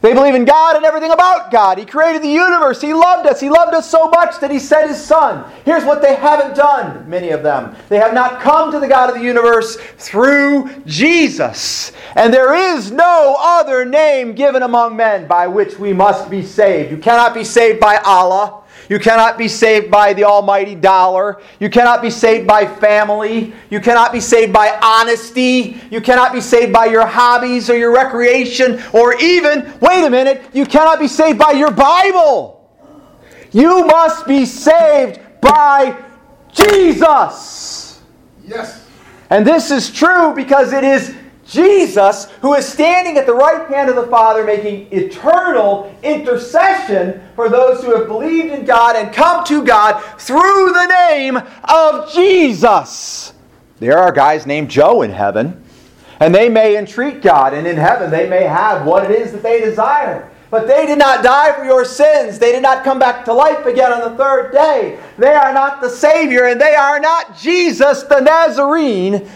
[0.00, 1.78] They believe in God and everything about God.
[1.78, 2.80] He created the universe.
[2.80, 3.40] He loved us.
[3.40, 5.50] He loved us so much that He sent His Son.
[5.64, 7.74] Here's what they haven't done, many of them.
[7.88, 11.92] They have not come to the God of the universe through Jesus.
[12.14, 16.92] And there is no other name given among men by which we must be saved.
[16.92, 18.62] You cannot be saved by Allah.
[18.88, 21.40] You cannot be saved by the almighty dollar.
[21.60, 23.52] You cannot be saved by family.
[23.68, 25.80] You cannot be saved by honesty.
[25.90, 30.42] You cannot be saved by your hobbies or your recreation or even, wait a minute,
[30.54, 32.54] you cannot be saved by your Bible.
[33.52, 35.96] You must be saved by
[36.52, 38.00] Jesus.
[38.46, 38.86] Yes.
[39.30, 41.14] And this is true because it is
[41.48, 47.48] Jesus who is standing at the right hand of the Father making eternal intercession for
[47.48, 53.32] those who have believed in God and come to God through the name of Jesus.
[53.78, 55.64] There are guys named Joe in heaven,
[56.20, 59.42] and they may entreat God, and in heaven they may have what it is that
[59.42, 60.30] they desire.
[60.50, 62.38] But they did not die for your sins.
[62.38, 64.98] They did not come back to life again on the third day.
[65.18, 69.28] They are not the Savior, and they are not Jesus the Nazarene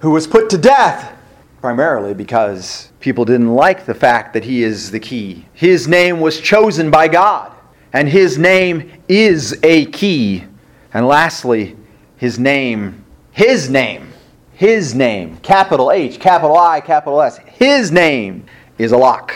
[0.00, 1.16] who was put to death
[1.60, 5.46] primarily because people didn't like the fact that he is the key.
[5.52, 7.52] His name was chosen by God,
[7.92, 10.44] and his name is a key.
[10.92, 11.76] And lastly,
[12.16, 14.12] his name, his name,
[14.54, 18.44] his name, capital H, capital I, capital S, his name
[18.78, 19.34] is a lock.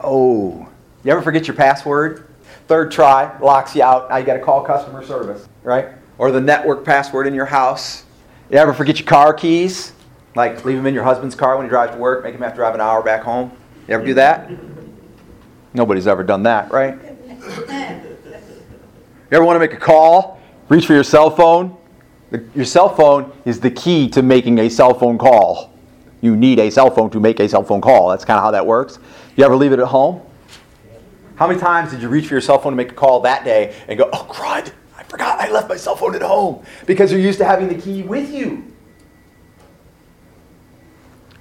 [0.00, 0.68] Oh,
[1.04, 2.28] you ever forget your password?
[2.68, 4.10] Third try locks you out.
[4.10, 5.88] Now you got to call customer service, right?
[6.18, 8.04] Or the network password in your house.
[8.50, 9.92] You ever forget your car keys?
[10.36, 12.52] Like leave them in your husband's car when he drives to work, make him have
[12.52, 13.50] to drive an hour back home.
[13.88, 14.50] You ever do that?
[15.72, 16.98] Nobody's ever done that, right?
[19.30, 20.38] You ever want to make a call?
[20.68, 21.74] Reach for your cell phone?
[22.54, 25.72] Your cell phone is the key to making a cell phone call.
[26.20, 28.10] You need a cell phone to make a cell phone call.
[28.10, 28.98] That's kind of how that works.
[29.36, 30.20] You ever leave it at home?
[31.36, 33.44] How many times did you reach for your cell phone to make a call that
[33.44, 36.62] day and go, oh, crud, I forgot I left my cell phone at home?
[36.84, 38.75] Because you're used to having the key with you.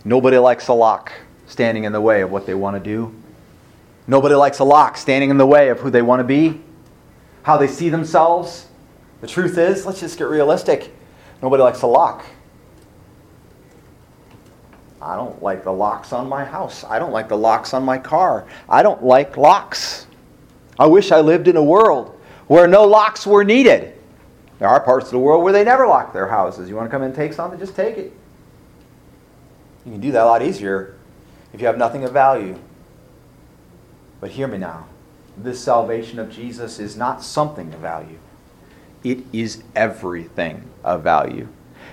[0.06, 1.12] Nobody likes a lock
[1.48, 3.14] standing in the way of what they want to do.
[4.08, 6.62] Nobody likes a lock standing in the way of who they want to be,
[7.42, 8.68] how they see themselves.
[9.22, 10.94] The truth is, let's just get realistic.
[11.42, 12.24] Nobody likes a lock.
[15.02, 16.84] I don't like the locks on my house.
[16.84, 18.48] I don't like the locks on my car.
[18.70, 20.06] I don't like locks.
[20.78, 23.94] I wish I lived in a world where no locks were needed.
[24.60, 26.70] There are parts of the world where they never lock their houses.
[26.70, 27.60] You want to come and take something?
[27.60, 28.14] Just take it.
[29.86, 30.96] You can do that a lot easier
[31.54, 32.58] if you have nothing of value.
[34.20, 34.88] But hear me now.
[35.38, 38.18] This salvation of Jesus is not something of value,
[39.04, 41.48] it is everything of value.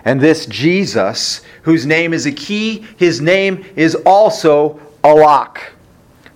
[0.04, 5.72] And this Jesus, whose name is a key, his name is also a lock.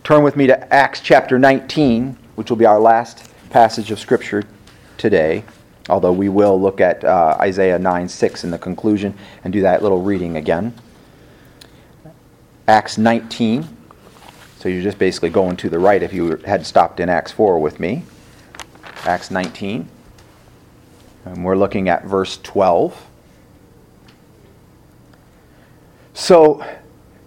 [0.05, 4.45] Turn with me to Acts chapter 19, which will be our last passage of Scripture
[4.99, 5.43] today,
[5.89, 9.83] although we will look at uh, Isaiah 9 6 in the conclusion and do that
[9.83, 10.75] little reading again.
[12.69, 13.69] Acts 19.
[14.59, 17.59] So you're just basically going to the right if you had stopped in Acts 4
[17.59, 18.03] with me.
[19.05, 19.89] Acts 19.
[21.25, 23.07] And we're looking at verse 12.
[26.15, 26.65] So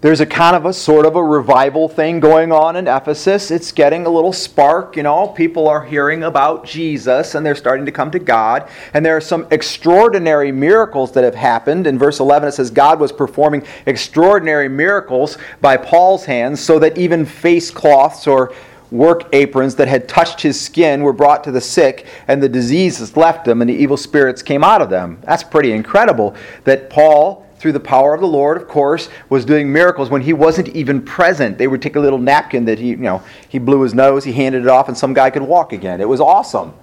[0.02, 3.52] there's a kind of a sort of a revival thing going on in Ephesus.
[3.52, 5.28] It's getting a little spark, you know.
[5.28, 8.70] People are hearing about Jesus and they're starting to come to God.
[8.94, 11.86] And there are some extraordinary miracles that have happened.
[11.86, 16.98] In verse 11, it says, God was performing extraordinary miracles by Paul's hands, so that
[16.98, 18.54] even face cloths or
[18.92, 23.18] work aprons that had touched his skin were brought to the sick, and the diseases
[23.18, 25.20] left them, and the evil spirits came out of them.
[25.24, 29.72] That's pretty incredible that Paul through the power of the Lord, of course, was doing
[29.72, 31.58] miracles when he wasn't even present.
[31.58, 34.32] They would take a little napkin that he, you know, he blew his nose, he
[34.32, 36.00] handed it off, and some guy could walk again.
[36.00, 36.74] It was awesome.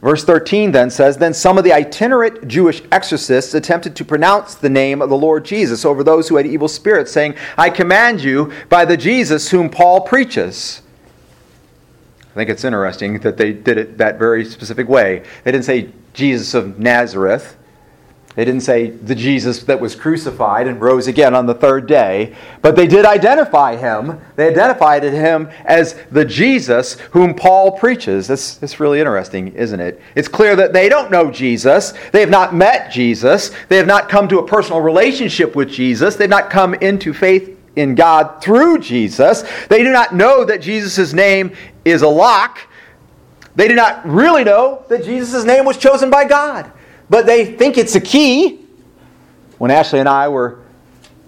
[0.00, 4.70] Verse 13 then says Then some of the itinerant Jewish exorcists attempted to pronounce the
[4.70, 8.52] name of the Lord Jesus over those who had evil spirits, saying, I command you
[8.68, 10.82] by the Jesus whom Paul preaches.
[12.30, 15.24] I think it's interesting that they did it that very specific way.
[15.42, 17.56] They didn't say Jesus of Nazareth.
[18.36, 22.36] They didn't say the Jesus that was crucified and rose again on the third day,
[22.60, 24.20] but they did identify him.
[24.36, 28.28] They identified him as the Jesus whom Paul preaches.
[28.28, 30.02] That's, that's really interesting, isn't it?
[30.14, 31.94] It's clear that they don't know Jesus.
[32.12, 33.52] They have not met Jesus.
[33.70, 36.16] They have not come to a personal relationship with Jesus.
[36.16, 39.44] They've not come into faith in God through Jesus.
[39.68, 41.52] They do not know that Jesus' name
[41.86, 42.58] is a lock.
[43.54, 46.70] They do not really know that Jesus' name was chosen by God
[47.08, 48.60] but they think it's a key.
[49.58, 50.58] When Ashley and I were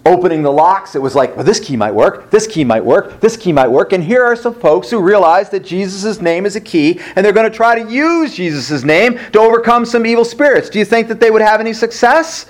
[0.04, 3.20] opening the locks, it was like, well, this key might work, this key might work,
[3.20, 3.92] this key might work.
[3.92, 7.32] And here are some folks who realize that Jesus' name is a key, and they're
[7.32, 10.70] going to try to use Jesus' name to overcome some evil spirits.
[10.70, 12.46] Do you think that they would have any success?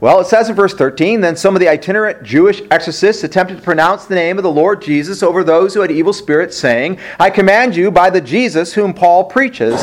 [0.00, 3.62] Well, it says in verse 13 Then some of the itinerant Jewish exorcists attempted to
[3.62, 7.30] pronounce the name of the Lord Jesus over those who had evil spirits, saying, I
[7.30, 9.80] command you by the Jesus whom Paul preaches.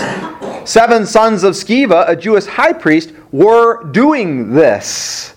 [0.68, 5.35] Seven sons of Sceva, a Jewish high priest, were doing this.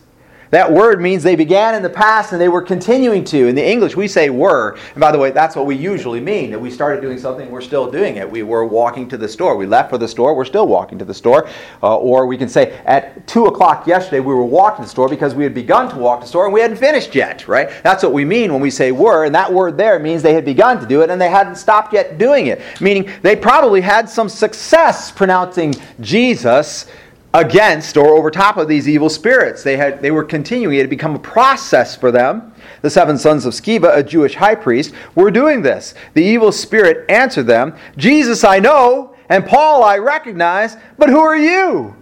[0.51, 3.49] That word means they began in the past and they were continuing to.
[3.49, 4.79] In the English, we say were.
[4.95, 7.61] And by the way, that's what we usually mean that we started doing something, we're
[7.61, 8.31] still doing it.
[8.31, 9.57] We were walking to the store.
[9.57, 11.49] We left for the store, we're still walking to the store.
[11.83, 15.09] Uh, or we can say at 2 o'clock yesterday, we were walking to the store
[15.09, 17.71] because we had begun to walk to the store and we hadn't finished yet, right?
[17.83, 19.25] That's what we mean when we say were.
[19.25, 21.93] And that word there means they had begun to do it and they hadn't stopped
[21.93, 22.63] yet doing it.
[22.81, 26.87] Meaning they probably had some success pronouncing Jesus
[27.35, 29.63] against or over top of these evil spirits.
[29.63, 32.55] They, had, they were continuing, it had become a process for them.
[32.83, 35.95] The seven sons of Sceva, a Jewish high priest, were doing this.
[36.15, 41.37] The evil spirit answered them Jesus I know, and Paul I recognize, but who are
[41.37, 41.95] you?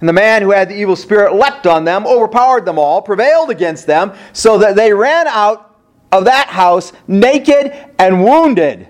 [0.00, 3.50] And the man who had the evil spirit leapt on them, overpowered them all, prevailed
[3.50, 5.76] against them, so that they ran out
[6.10, 8.88] of that house naked and wounded.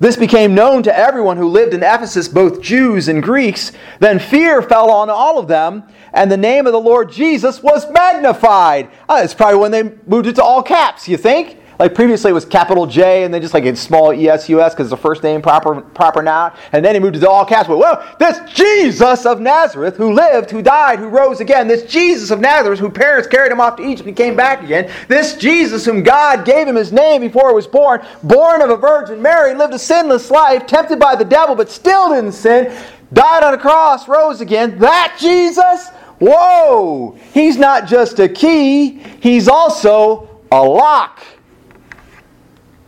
[0.00, 3.72] This became known to everyone who lived in Ephesus, both Jews and Greeks.
[3.98, 5.84] Then fear fell on all of them,
[6.14, 8.90] and the name of the Lord Jesus was magnified.
[9.06, 11.59] Uh, it's probably when they moved it to all caps, you think?
[11.80, 14.90] Like previously it was capital J and then just like a small ESUS because it's
[14.90, 16.52] the first name proper proper noun.
[16.72, 17.70] And then he moved to all caps.
[17.70, 21.68] Well, this Jesus of Nazareth who lived, who died, who rose again.
[21.68, 24.92] This Jesus of Nazareth whose parents carried him off to Egypt and came back again.
[25.08, 28.76] This Jesus whom God gave him his name before he was born, born of a
[28.76, 32.76] virgin Mary, lived a sinless life, tempted by the devil, but still didn't sin,
[33.14, 34.78] died on a cross, rose again.
[34.80, 35.88] That Jesus?
[36.18, 37.18] Whoa!
[37.32, 41.22] He's not just a key, he's also a lock.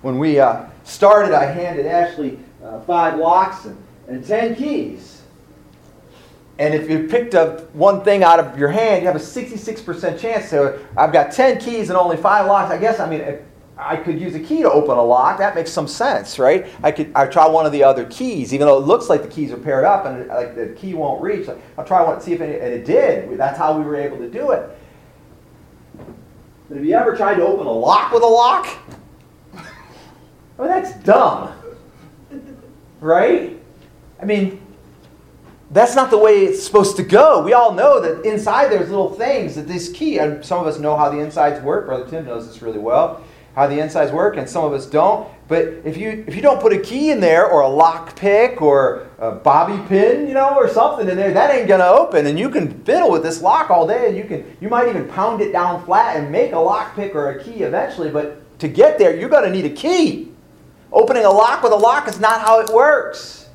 [0.02, 5.22] When we uh, started, I handed Ashley uh, five locks and, and ten keys.
[6.58, 10.18] And if you picked up one thing out of your hand, you have a 66%
[10.20, 10.48] chance.
[10.48, 12.70] So I've got 10 keys and only five locks.
[12.70, 13.38] I guess, I mean,
[13.76, 15.38] I could use a key to open a lock.
[15.38, 16.66] That makes some sense, right?
[16.82, 19.28] I could I try one of the other keys, even though it looks like the
[19.28, 21.48] keys are paired up and like the key won't reach.
[21.78, 23.36] I'll try one, see if it, and it did.
[23.38, 24.78] That's how we were able to do it.
[26.68, 28.68] But have you ever tried to open a lock with a lock?
[30.58, 31.52] Mean, that's dumb.
[33.00, 33.60] Right?
[34.20, 34.60] I mean,
[35.72, 37.42] that's not the way it's supposed to go.
[37.42, 40.78] We all know that inside there's little things that this key, and some of us
[40.78, 41.86] know how the insides work.
[41.86, 43.24] Brother Tim knows this really well,
[43.54, 45.28] how the insides work, and some of us don't.
[45.48, 48.60] But if you if you don't put a key in there, or a lock pick,
[48.60, 52.26] or a bobby pin, you know, or something in there, that ain't gonna open.
[52.26, 55.08] And you can fiddle with this lock all day, and you can you might even
[55.08, 58.10] pound it down flat and make a lock pick or a key eventually.
[58.10, 60.31] But to get there, you're gonna need a key.
[60.92, 63.48] Opening a lock with a lock is not how it works.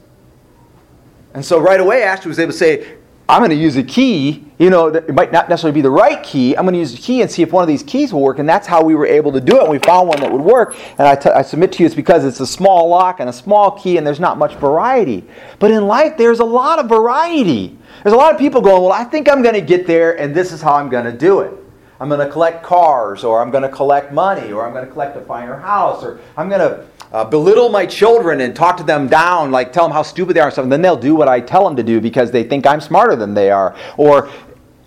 [1.34, 2.98] And so right away, Ashley was able to say,
[3.30, 4.46] I'm going to use a key.
[4.58, 6.56] You know, it might not necessarily be the right key.
[6.56, 8.40] I'm going to use a key and see if one of these keys will work.
[8.40, 9.70] And that's how we were able to do it.
[9.70, 10.76] We found one that would work.
[10.98, 13.34] And I, t- I submit to you it's because it's a small lock and a
[13.34, 15.26] small key, and there's not much variety.
[15.60, 17.78] But in life, there's a lot of variety.
[18.04, 20.34] There's a lot of people going, Well, I think I'm going to get there, and
[20.34, 21.54] this is how I'm going to do it.
[22.00, 24.92] I'm going to collect cars, or I'm going to collect money, or I'm going to
[24.92, 28.84] collect a finer house, or I'm going to uh, belittle my children and talk to
[28.84, 31.16] them down, like tell them how stupid they are and stuff, and then they'll do
[31.16, 33.76] what I tell them to do because they think I'm smarter than they are.
[33.98, 34.30] Or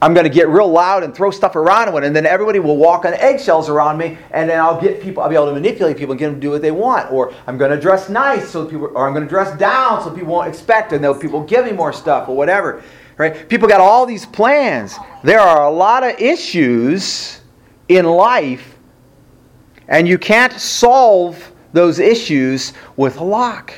[0.03, 3.05] I'm going to get real loud and throw stuff around, and then everybody will walk
[3.05, 6.13] on eggshells around me, and then I'll get people, I'll be able to manipulate people
[6.13, 7.13] and get them to do what they want.
[7.13, 10.11] Or I'm going to dress nice so people, or I'm going to dress down so
[10.11, 12.83] people won't expect, and they'll people give me more stuff or whatever.
[13.19, 13.47] Right?
[13.51, 14.97] People got all these plans.
[15.23, 17.43] There are a lot of issues
[17.89, 18.79] in life,
[19.89, 23.73] and you can't solve those issues with a lock.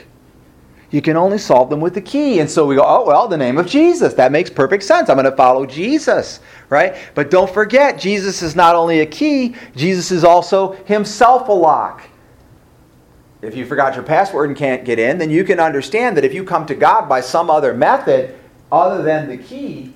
[0.91, 2.41] You can only solve them with the key.
[2.41, 4.13] And so we go, oh, well, the name of Jesus.
[4.15, 5.09] That makes perfect sense.
[5.09, 6.97] I'm going to follow Jesus, right?
[7.15, 12.03] But don't forget, Jesus is not only a key, Jesus is also himself a lock.
[13.41, 16.35] If you forgot your password and can't get in, then you can understand that if
[16.35, 18.39] you come to God by some other method
[18.71, 19.95] other than the key,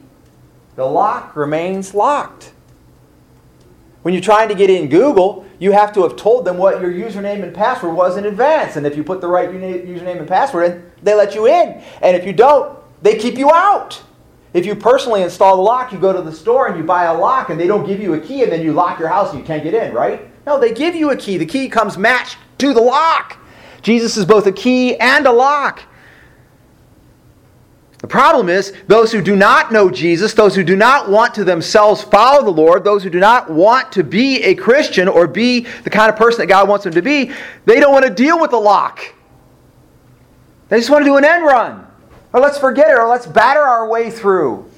[0.77, 2.53] the lock remains locked.
[4.07, 6.93] When you're trying to get in Google, you have to have told them what your
[6.93, 8.77] username and password was in advance.
[8.77, 11.83] And if you put the right username and password in, they let you in.
[12.03, 14.01] And if you don't, they keep you out.
[14.55, 17.19] If you personally install the lock, you go to the store and you buy a
[17.19, 19.41] lock and they don't give you a key and then you lock your house and
[19.41, 20.31] you can't get in, right?
[20.47, 21.37] No, they give you a key.
[21.37, 23.37] The key comes matched to the lock.
[23.83, 25.83] Jesus is both a key and a lock.
[28.07, 31.43] The problem is, those who do not know Jesus, those who do not want to
[31.43, 35.67] themselves follow the Lord, those who do not want to be a Christian or be
[35.83, 37.33] the kind of person that God wants them to be,
[37.65, 39.01] they don't want to deal with the lock.
[40.69, 41.85] They just want to do an end run.
[42.33, 44.71] Or let's forget it, or let's batter our way through.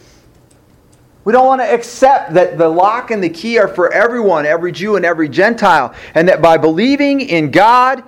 [1.24, 4.72] We don't want to accept that the lock and the key are for everyone, every
[4.72, 8.02] Jew and every Gentile, and that by believing in God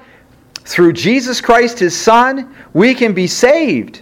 [0.61, 4.01] through Jesus Christ, his Son, we can be saved.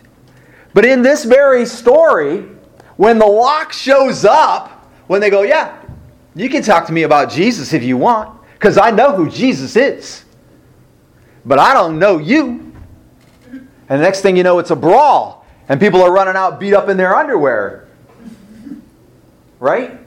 [0.79, 2.47] But in this very story,
[2.97, 5.77] when the lock shows up, when they go, Yeah,
[6.37, 9.75] you can talk to me about Jesus if you want, because I know who Jesus
[9.75, 10.25] is.
[11.45, 12.73] But I don't know you.
[13.51, 16.75] And the next thing you know, it's a brawl, and people are running out beat
[16.75, 17.89] up in their underwear.
[19.59, 19.99] Right?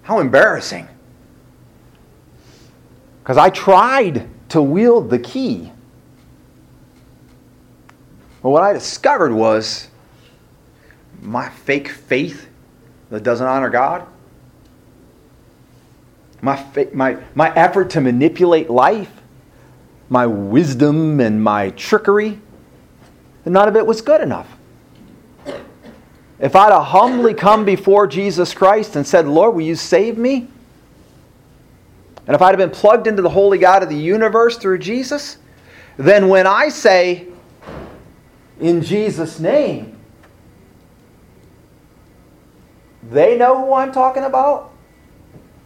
[0.00, 0.88] How embarrassing.
[3.22, 5.72] Because I tried to wield the key.
[8.46, 9.88] But what I discovered was
[11.20, 12.48] my fake faith
[13.10, 14.06] that doesn't honor God,
[16.40, 19.10] my, fa- my, my effort to manipulate life,
[20.08, 22.38] my wisdom and my trickery,
[23.44, 24.46] none of it was good enough.
[26.38, 30.46] If I'd have humbly come before Jesus Christ and said, Lord, will you save me?
[32.28, 35.38] And if I'd have been plugged into the holy God of the universe through Jesus,
[35.96, 37.26] then when I say,
[38.60, 39.98] in Jesus' name,
[43.10, 44.72] they know who I'm talking about,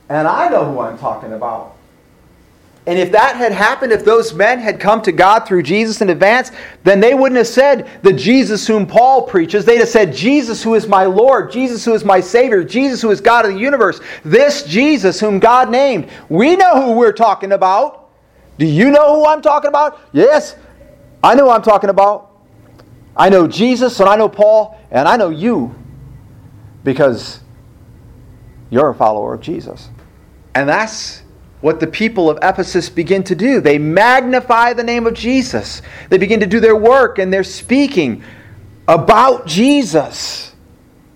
[0.08, 1.76] and I know who I'm talking about.
[2.86, 6.08] And if that had happened, if those men had come to God through Jesus in
[6.08, 6.50] advance,
[6.82, 9.64] then they wouldn't have said the Jesus whom Paul preaches.
[9.64, 13.10] They'd have said, Jesus who is my Lord, Jesus who is my Savior, Jesus who
[13.10, 16.08] is God of the universe, this Jesus whom God named.
[16.30, 18.10] We know who we're talking about.
[18.58, 20.00] Do you know who I'm talking about?
[20.12, 20.56] Yes,
[21.22, 22.29] I know who I'm talking about.
[23.20, 25.74] I know Jesus and I know Paul and I know you
[26.82, 27.40] because
[28.70, 29.90] you're a follower of Jesus.
[30.54, 31.22] And that's
[31.60, 33.60] what the people of Ephesus begin to do.
[33.60, 35.82] They magnify the name of Jesus.
[36.08, 38.24] They begin to do their work and they're speaking
[38.88, 40.49] about Jesus.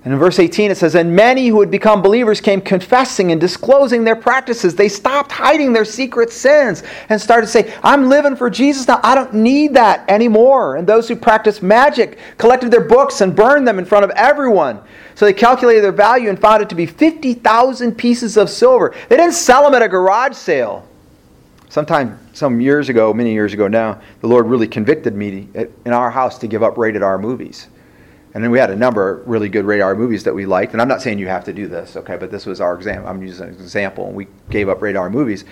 [0.05, 3.41] And in verse 18 it says, And many who had become believers came confessing and
[3.41, 4.75] disclosing their practices.
[4.75, 9.01] They stopped hiding their secret sins and started to say, I'm living for Jesus now.
[9.03, 10.77] I don't need that anymore.
[10.77, 14.79] And those who practiced magic collected their books and burned them in front of everyone.
[15.15, 18.95] So they calculated their value and found it to be 50,000 pieces of silver.
[19.09, 20.87] They didn't sell them at a garage sale.
[21.71, 26.11] Sometime, some years ago, many years ago now, the Lord really convicted me in our
[26.11, 27.69] house to give up rated R movies.
[28.35, 30.73] And then we had a number of really good rated R movies that we liked.
[30.73, 33.09] And I'm not saying you have to do this, okay, but this was our example.
[33.09, 34.09] I'm using an example.
[34.09, 35.45] And we gave up rated R movies.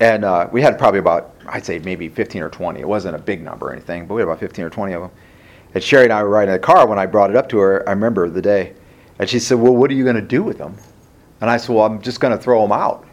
[0.00, 2.80] And uh, we had probably about, I'd say maybe 15 or 20.
[2.80, 5.02] It wasn't a big number or anything, but we had about 15 or 20 of
[5.02, 5.10] them.
[5.74, 7.58] And Sherry and I were riding in the car when I brought it up to
[7.58, 7.86] her.
[7.88, 8.74] I remember the day.
[9.18, 10.76] And she said, Well, what are you going to do with them?
[11.40, 13.06] And I said, Well, I'm just going to throw them out.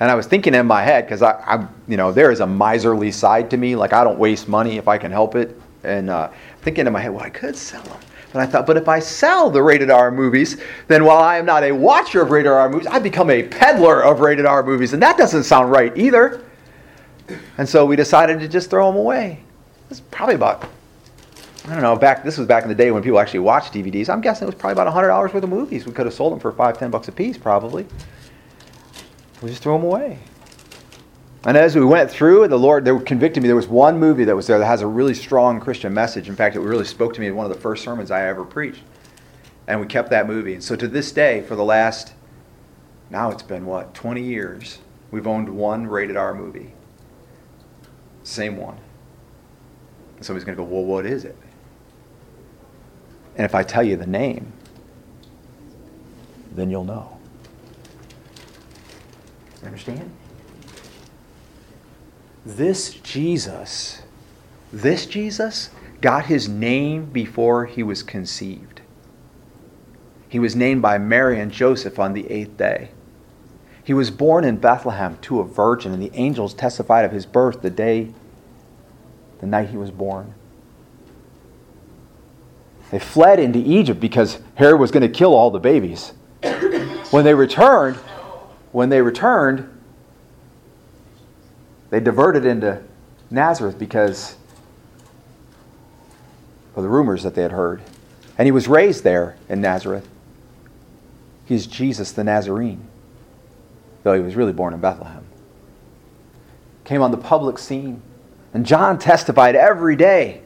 [0.00, 2.46] And I was thinking in my head, because I, I'm, you know, there is a
[2.46, 3.76] miserly side to me.
[3.76, 5.60] Like I don't waste money if I can help it.
[5.84, 6.30] And uh,
[6.62, 7.98] thinking in my head, well, I could sell them.
[8.32, 11.46] But I thought, but if I sell the rated R movies, then while I am
[11.46, 14.92] not a watcher of rated R movies, I become a peddler of rated R movies.
[14.92, 16.44] And that doesn't sound right either.
[17.58, 19.40] And so we decided to just throw them away.
[19.88, 20.68] It's probably about,
[21.66, 24.08] I don't know, back, this was back in the day when people actually watched DVDs.
[24.08, 25.86] I'm guessing it was probably about $100 worth of movies.
[25.86, 27.86] We could have sold them for five, ten bucks a piece, probably.
[29.42, 30.18] We just threw them away.
[31.46, 33.48] And as we went through, the Lord they convicted me.
[33.48, 36.28] There was one movie that was there that has a really strong Christian message.
[36.28, 38.44] In fact, it really spoke to me in one of the first sermons I ever
[38.44, 38.82] preached.
[39.66, 40.54] And we kept that movie.
[40.54, 42.14] And so to this day, for the last,
[43.10, 44.78] now it's been what, 20 years,
[45.10, 46.72] we've owned one rated R movie.
[48.22, 48.78] Same one.
[50.16, 51.36] And somebody's going to go, well, what is it?
[53.36, 54.50] And if I tell you the name,
[56.54, 57.18] then you'll know.
[59.62, 60.10] Understand?
[62.46, 64.02] This Jesus,
[64.72, 65.70] this Jesus
[66.00, 68.82] got his name before he was conceived.
[70.28, 72.90] He was named by Mary and Joseph on the eighth day.
[73.82, 77.62] He was born in Bethlehem to a virgin, and the angels testified of his birth
[77.62, 78.12] the day,
[79.40, 80.34] the night he was born.
[82.90, 86.12] They fled into Egypt because Herod was going to kill all the babies.
[87.10, 87.96] When they returned,
[88.72, 89.73] when they returned,
[91.94, 92.82] they diverted into
[93.30, 94.34] Nazareth because
[96.74, 97.82] of the rumors that they had heard.
[98.36, 100.08] And he was raised there in Nazareth.
[101.44, 102.84] He's Jesus the Nazarene,
[104.02, 105.24] though he was really born in Bethlehem.
[106.82, 108.02] Came on the public scene.
[108.52, 110.42] And John testified every day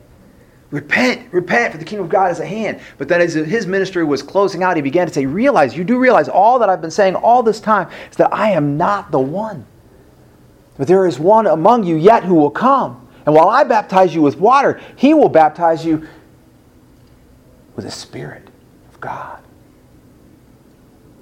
[0.70, 2.80] Repent, repent, for the kingdom of God is at hand.
[2.98, 5.98] But then as his ministry was closing out, he began to say, Realize, you do
[5.98, 9.18] realize all that I've been saying all this time is that I am not the
[9.18, 9.64] one.
[10.78, 13.06] But there is one among you yet who will come.
[13.26, 16.08] And while I baptize you with water, he will baptize you
[17.76, 18.48] with the Spirit
[18.90, 19.42] of God.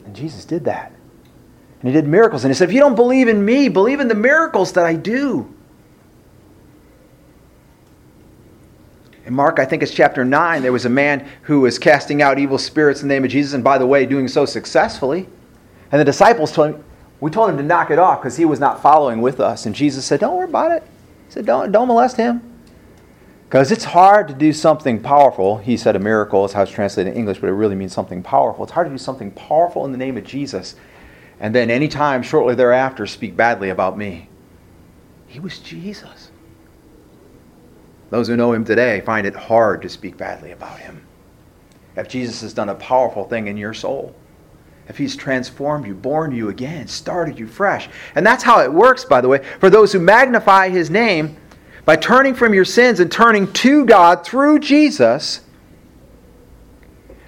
[0.04, 0.92] And Jesus did that.
[1.80, 2.44] And he did miracles.
[2.44, 4.94] And he said, If you don't believe in me, believe in the miracles that I
[4.94, 5.52] do.
[9.24, 12.38] In Mark, I think it's chapter 9, there was a man who was casting out
[12.38, 15.28] evil spirits in the name of Jesus, and by the way, doing so successfully.
[15.90, 16.84] And the disciples told him,
[17.20, 19.66] we told him to knock it off because he was not following with us.
[19.66, 20.82] And Jesus said, Don't worry about it.
[21.26, 22.42] He said, Don't, don't molest him.
[23.48, 25.58] Because it's hard to do something powerful.
[25.58, 28.22] He said a miracle is how it's translated in English, but it really means something
[28.22, 28.64] powerful.
[28.64, 30.74] It's hard to do something powerful in the name of Jesus
[31.38, 34.28] and then anytime shortly thereafter speak badly about me.
[35.26, 36.30] He was Jesus.
[38.10, 41.02] Those who know him today find it hard to speak badly about him.
[41.96, 44.14] If Jesus has done a powerful thing in your soul,
[44.88, 47.88] if he's transformed you, born you again, started you fresh.
[48.14, 51.36] And that's how it works, by the way, for those who magnify his name
[51.84, 55.40] by turning from your sins and turning to God through Jesus,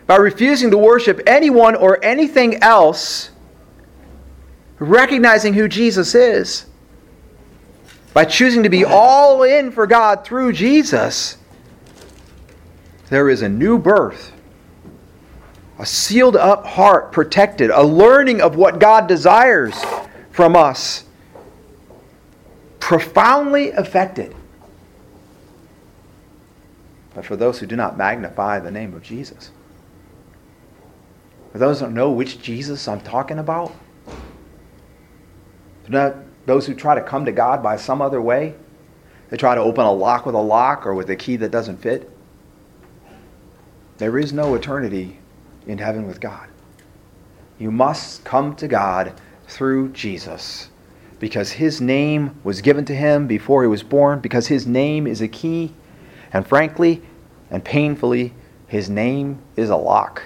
[0.07, 3.31] by refusing to worship anyone or anything else,
[4.79, 6.67] recognizing who Jesus is
[8.19, 11.37] by choosing to be all in for God through Jesus,
[13.11, 14.33] there is a new birth,
[15.79, 19.75] a sealed up heart protected, a learning of what God desires
[20.31, 21.05] from us,
[22.81, 24.35] profoundly affected.
[27.15, 29.51] But for those who do not magnify the name of Jesus,
[31.53, 33.73] for those who don't know which Jesus I'm talking about,
[35.89, 38.55] those who try to come to God by some other way,
[39.31, 41.79] they try to open a lock with a lock or with a key that doesn't
[41.79, 42.11] fit.
[43.99, 45.19] There is no eternity
[45.69, 46.49] in heaven with God.
[47.59, 49.13] You must come to God
[49.47, 50.71] through Jesus
[51.19, 55.21] because his name was given to him before he was born, because his name is
[55.21, 55.73] a key,
[56.33, 57.03] and frankly
[57.51, 58.33] and painfully,
[58.67, 60.23] his name is a lock.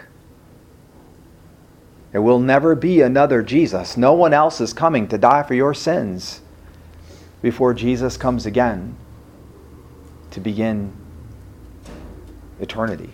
[2.11, 3.97] There will never be another Jesus.
[3.97, 6.43] No one else is coming to die for your sins
[7.41, 8.97] before Jesus comes again
[10.31, 10.93] to begin
[12.61, 13.11] eternity,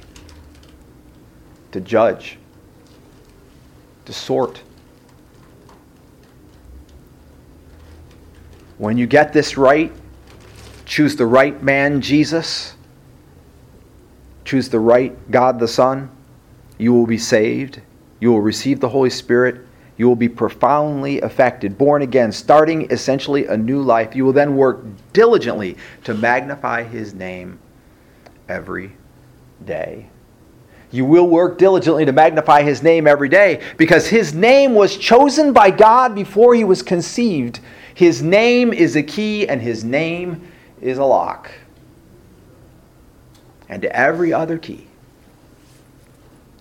[1.73, 2.39] to judge,
[4.05, 4.63] to sort.
[8.79, 9.93] When you get this right,
[10.87, 12.75] choose the right man, Jesus,
[14.45, 16.11] choose the right God the Son,
[16.79, 17.81] you will be saved
[18.21, 19.61] you will receive the Holy Spirit.
[19.97, 24.15] You will be profoundly affected, born again, starting essentially a new life.
[24.15, 27.59] You will then work diligently to magnify His name
[28.49, 28.93] every
[29.65, 30.09] day.
[30.91, 35.53] You will work diligently to magnify his name every day because his name was chosen
[35.53, 37.61] by God before he was conceived.
[37.95, 40.49] His name is a key and his name
[40.81, 41.51] is a lock.
[43.69, 44.87] And every other key,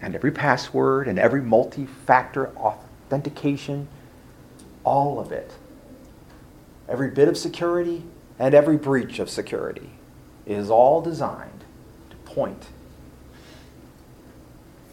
[0.01, 3.87] and every password, and every multi factor authentication,
[4.83, 5.53] all of it,
[6.89, 8.03] every bit of security,
[8.37, 9.91] and every breach of security
[10.45, 11.63] is all designed
[12.09, 12.67] to point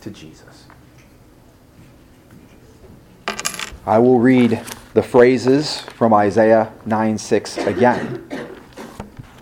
[0.05, 0.66] to Jesus.
[3.86, 8.48] I will read the phrases from Isaiah 9 6 again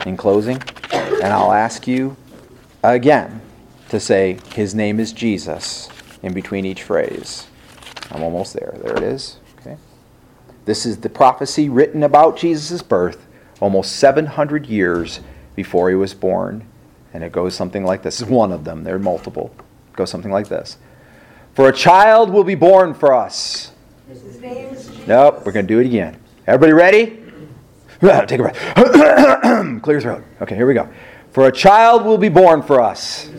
[0.06, 2.16] in closing, and I'll ask you
[2.82, 3.40] again
[3.88, 5.88] to say, His name is Jesus
[6.22, 7.48] in between each phrase.
[8.12, 8.76] I'm almost there.
[8.82, 9.38] There it is.
[9.60, 9.76] Okay.
[10.64, 13.26] This is the prophecy written about Jesus' birth
[13.60, 15.20] almost 700 years
[15.56, 16.66] before he was born.
[17.12, 18.18] And it goes something like this.
[18.18, 19.54] This is one of them, there are multiple.
[19.94, 20.78] Goes something like this
[21.54, 23.72] For a child will be born for us.
[25.06, 26.18] Nope, we're going to do it again.
[26.46, 27.22] Everybody ready?
[28.26, 29.82] Take a breath.
[29.82, 30.24] Clear throat.
[30.40, 30.88] Okay, here we go.
[31.30, 33.30] For a child will be born for us.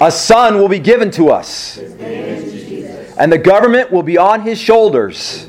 [0.00, 1.78] A son will be given to us.
[1.78, 5.48] And the government will be on his shoulders.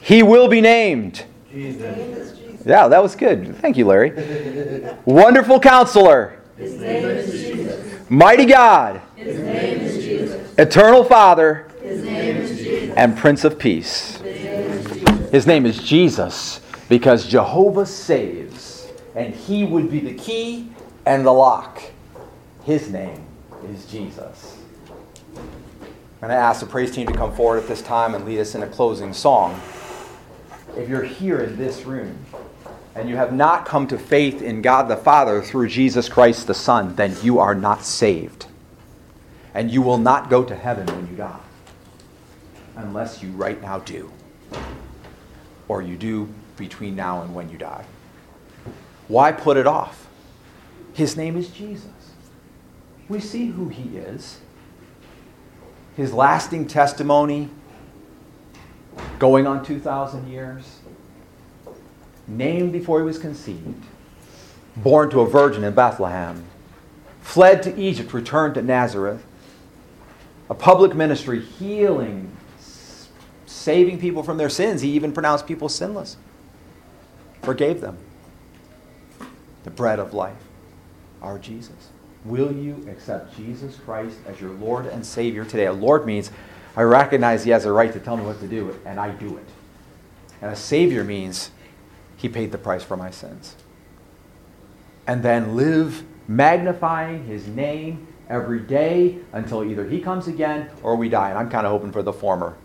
[0.00, 1.24] He will be named.
[1.52, 3.56] Yeah, that was good.
[3.56, 4.12] Thank you, Larry.
[5.04, 6.38] Wonderful counselor.
[8.12, 9.00] Mighty God.
[9.16, 11.70] Eternal Father.
[12.96, 14.16] And Prince of Peace.
[15.30, 20.72] His name is Jesus because Jehovah saves, and he would be the key
[21.06, 21.80] and the lock.
[22.64, 23.24] His name
[23.68, 24.58] is Jesus.
[25.36, 28.40] I'm going to ask the praise team to come forward at this time and lead
[28.40, 29.60] us in a closing song.
[30.76, 32.18] If you're here in this room
[32.94, 36.54] and you have not come to faith in God the Father through Jesus Christ the
[36.54, 38.46] Son, then you are not saved.
[39.54, 41.40] And you will not go to heaven when you die
[42.76, 44.10] unless you right now do
[45.68, 47.84] or you do between now and when you die.
[49.08, 50.08] Why put it off?
[50.92, 51.86] His name is Jesus.
[53.08, 54.40] We see who he is.
[55.96, 57.50] His lasting testimony,
[59.18, 60.79] going on 2,000 years,
[62.30, 63.84] named before he was conceived,
[64.76, 66.44] born to a virgin in Bethlehem,
[67.20, 69.24] fled to Egypt, returned to Nazareth,
[70.48, 72.36] a public ministry healing
[73.46, 74.80] saving people from their sins.
[74.80, 76.16] He even pronounced people sinless,
[77.42, 77.98] forgave them.
[79.64, 80.38] The bread of life,
[81.20, 81.90] our Jesus.
[82.24, 85.66] Will you accept Jesus Christ as your Lord and Savior today?
[85.66, 86.30] A Lord means
[86.76, 89.36] I recognize He has a right to tell me what to do, and I do
[89.36, 89.46] it.
[90.40, 91.50] And a Savior means
[92.20, 93.56] He paid the price for my sins.
[95.06, 101.08] And then live magnifying His name every day until either He comes again or we
[101.08, 101.30] die.
[101.30, 102.58] And I'm kind of hoping for the former.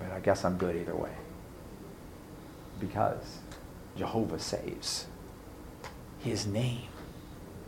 [0.00, 1.12] But I guess I'm good either way.
[2.80, 3.38] Because
[3.96, 5.06] Jehovah saves.
[6.18, 6.88] His name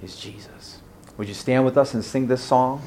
[0.02, 0.80] is Jesus.
[1.18, 2.82] Would you stand with us and sing this song?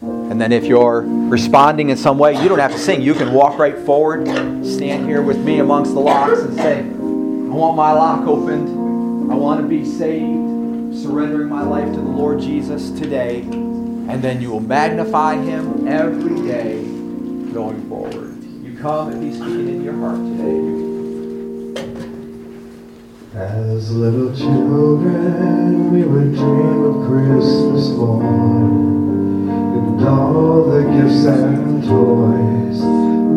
[0.00, 3.02] And then if you're responding in some way, you don't have to sing.
[3.02, 4.26] You can walk right forward,
[4.64, 9.32] stand here with me amongst the locks and say, I want my lock opened.
[9.32, 13.40] I want to be saved, surrendering my life to the Lord Jesus today.
[13.40, 16.80] And then you will magnify him every day
[17.52, 18.42] going forward.
[18.44, 20.78] You come and he's speaking in your heart today.
[23.34, 29.07] As little children, we would dream of Christmas morn
[30.08, 32.80] all the gifts and toys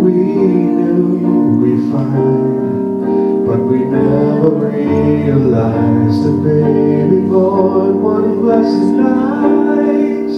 [0.02, 3.46] we knew we'd find.
[3.46, 10.32] But we never realized a baby born one blessed night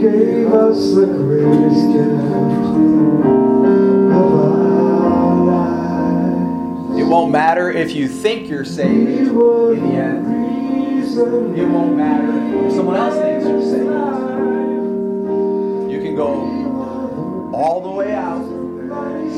[0.00, 2.12] gave us the greatest gift
[4.12, 4.32] of
[5.04, 6.98] our lives.
[6.98, 10.36] It won't matter if you think you're saved in the end.
[11.58, 14.45] It won't matter if someone else thinks you're saved.
[16.16, 18.42] Go all the way out,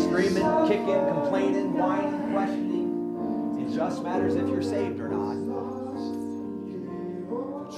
[0.05, 3.66] screaming, kicking, complaining, whining, questioning.
[3.66, 5.35] It just matters if you're saved or not.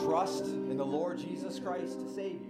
[0.04, 2.49] Trust in the Lord Jesus Christ to save you.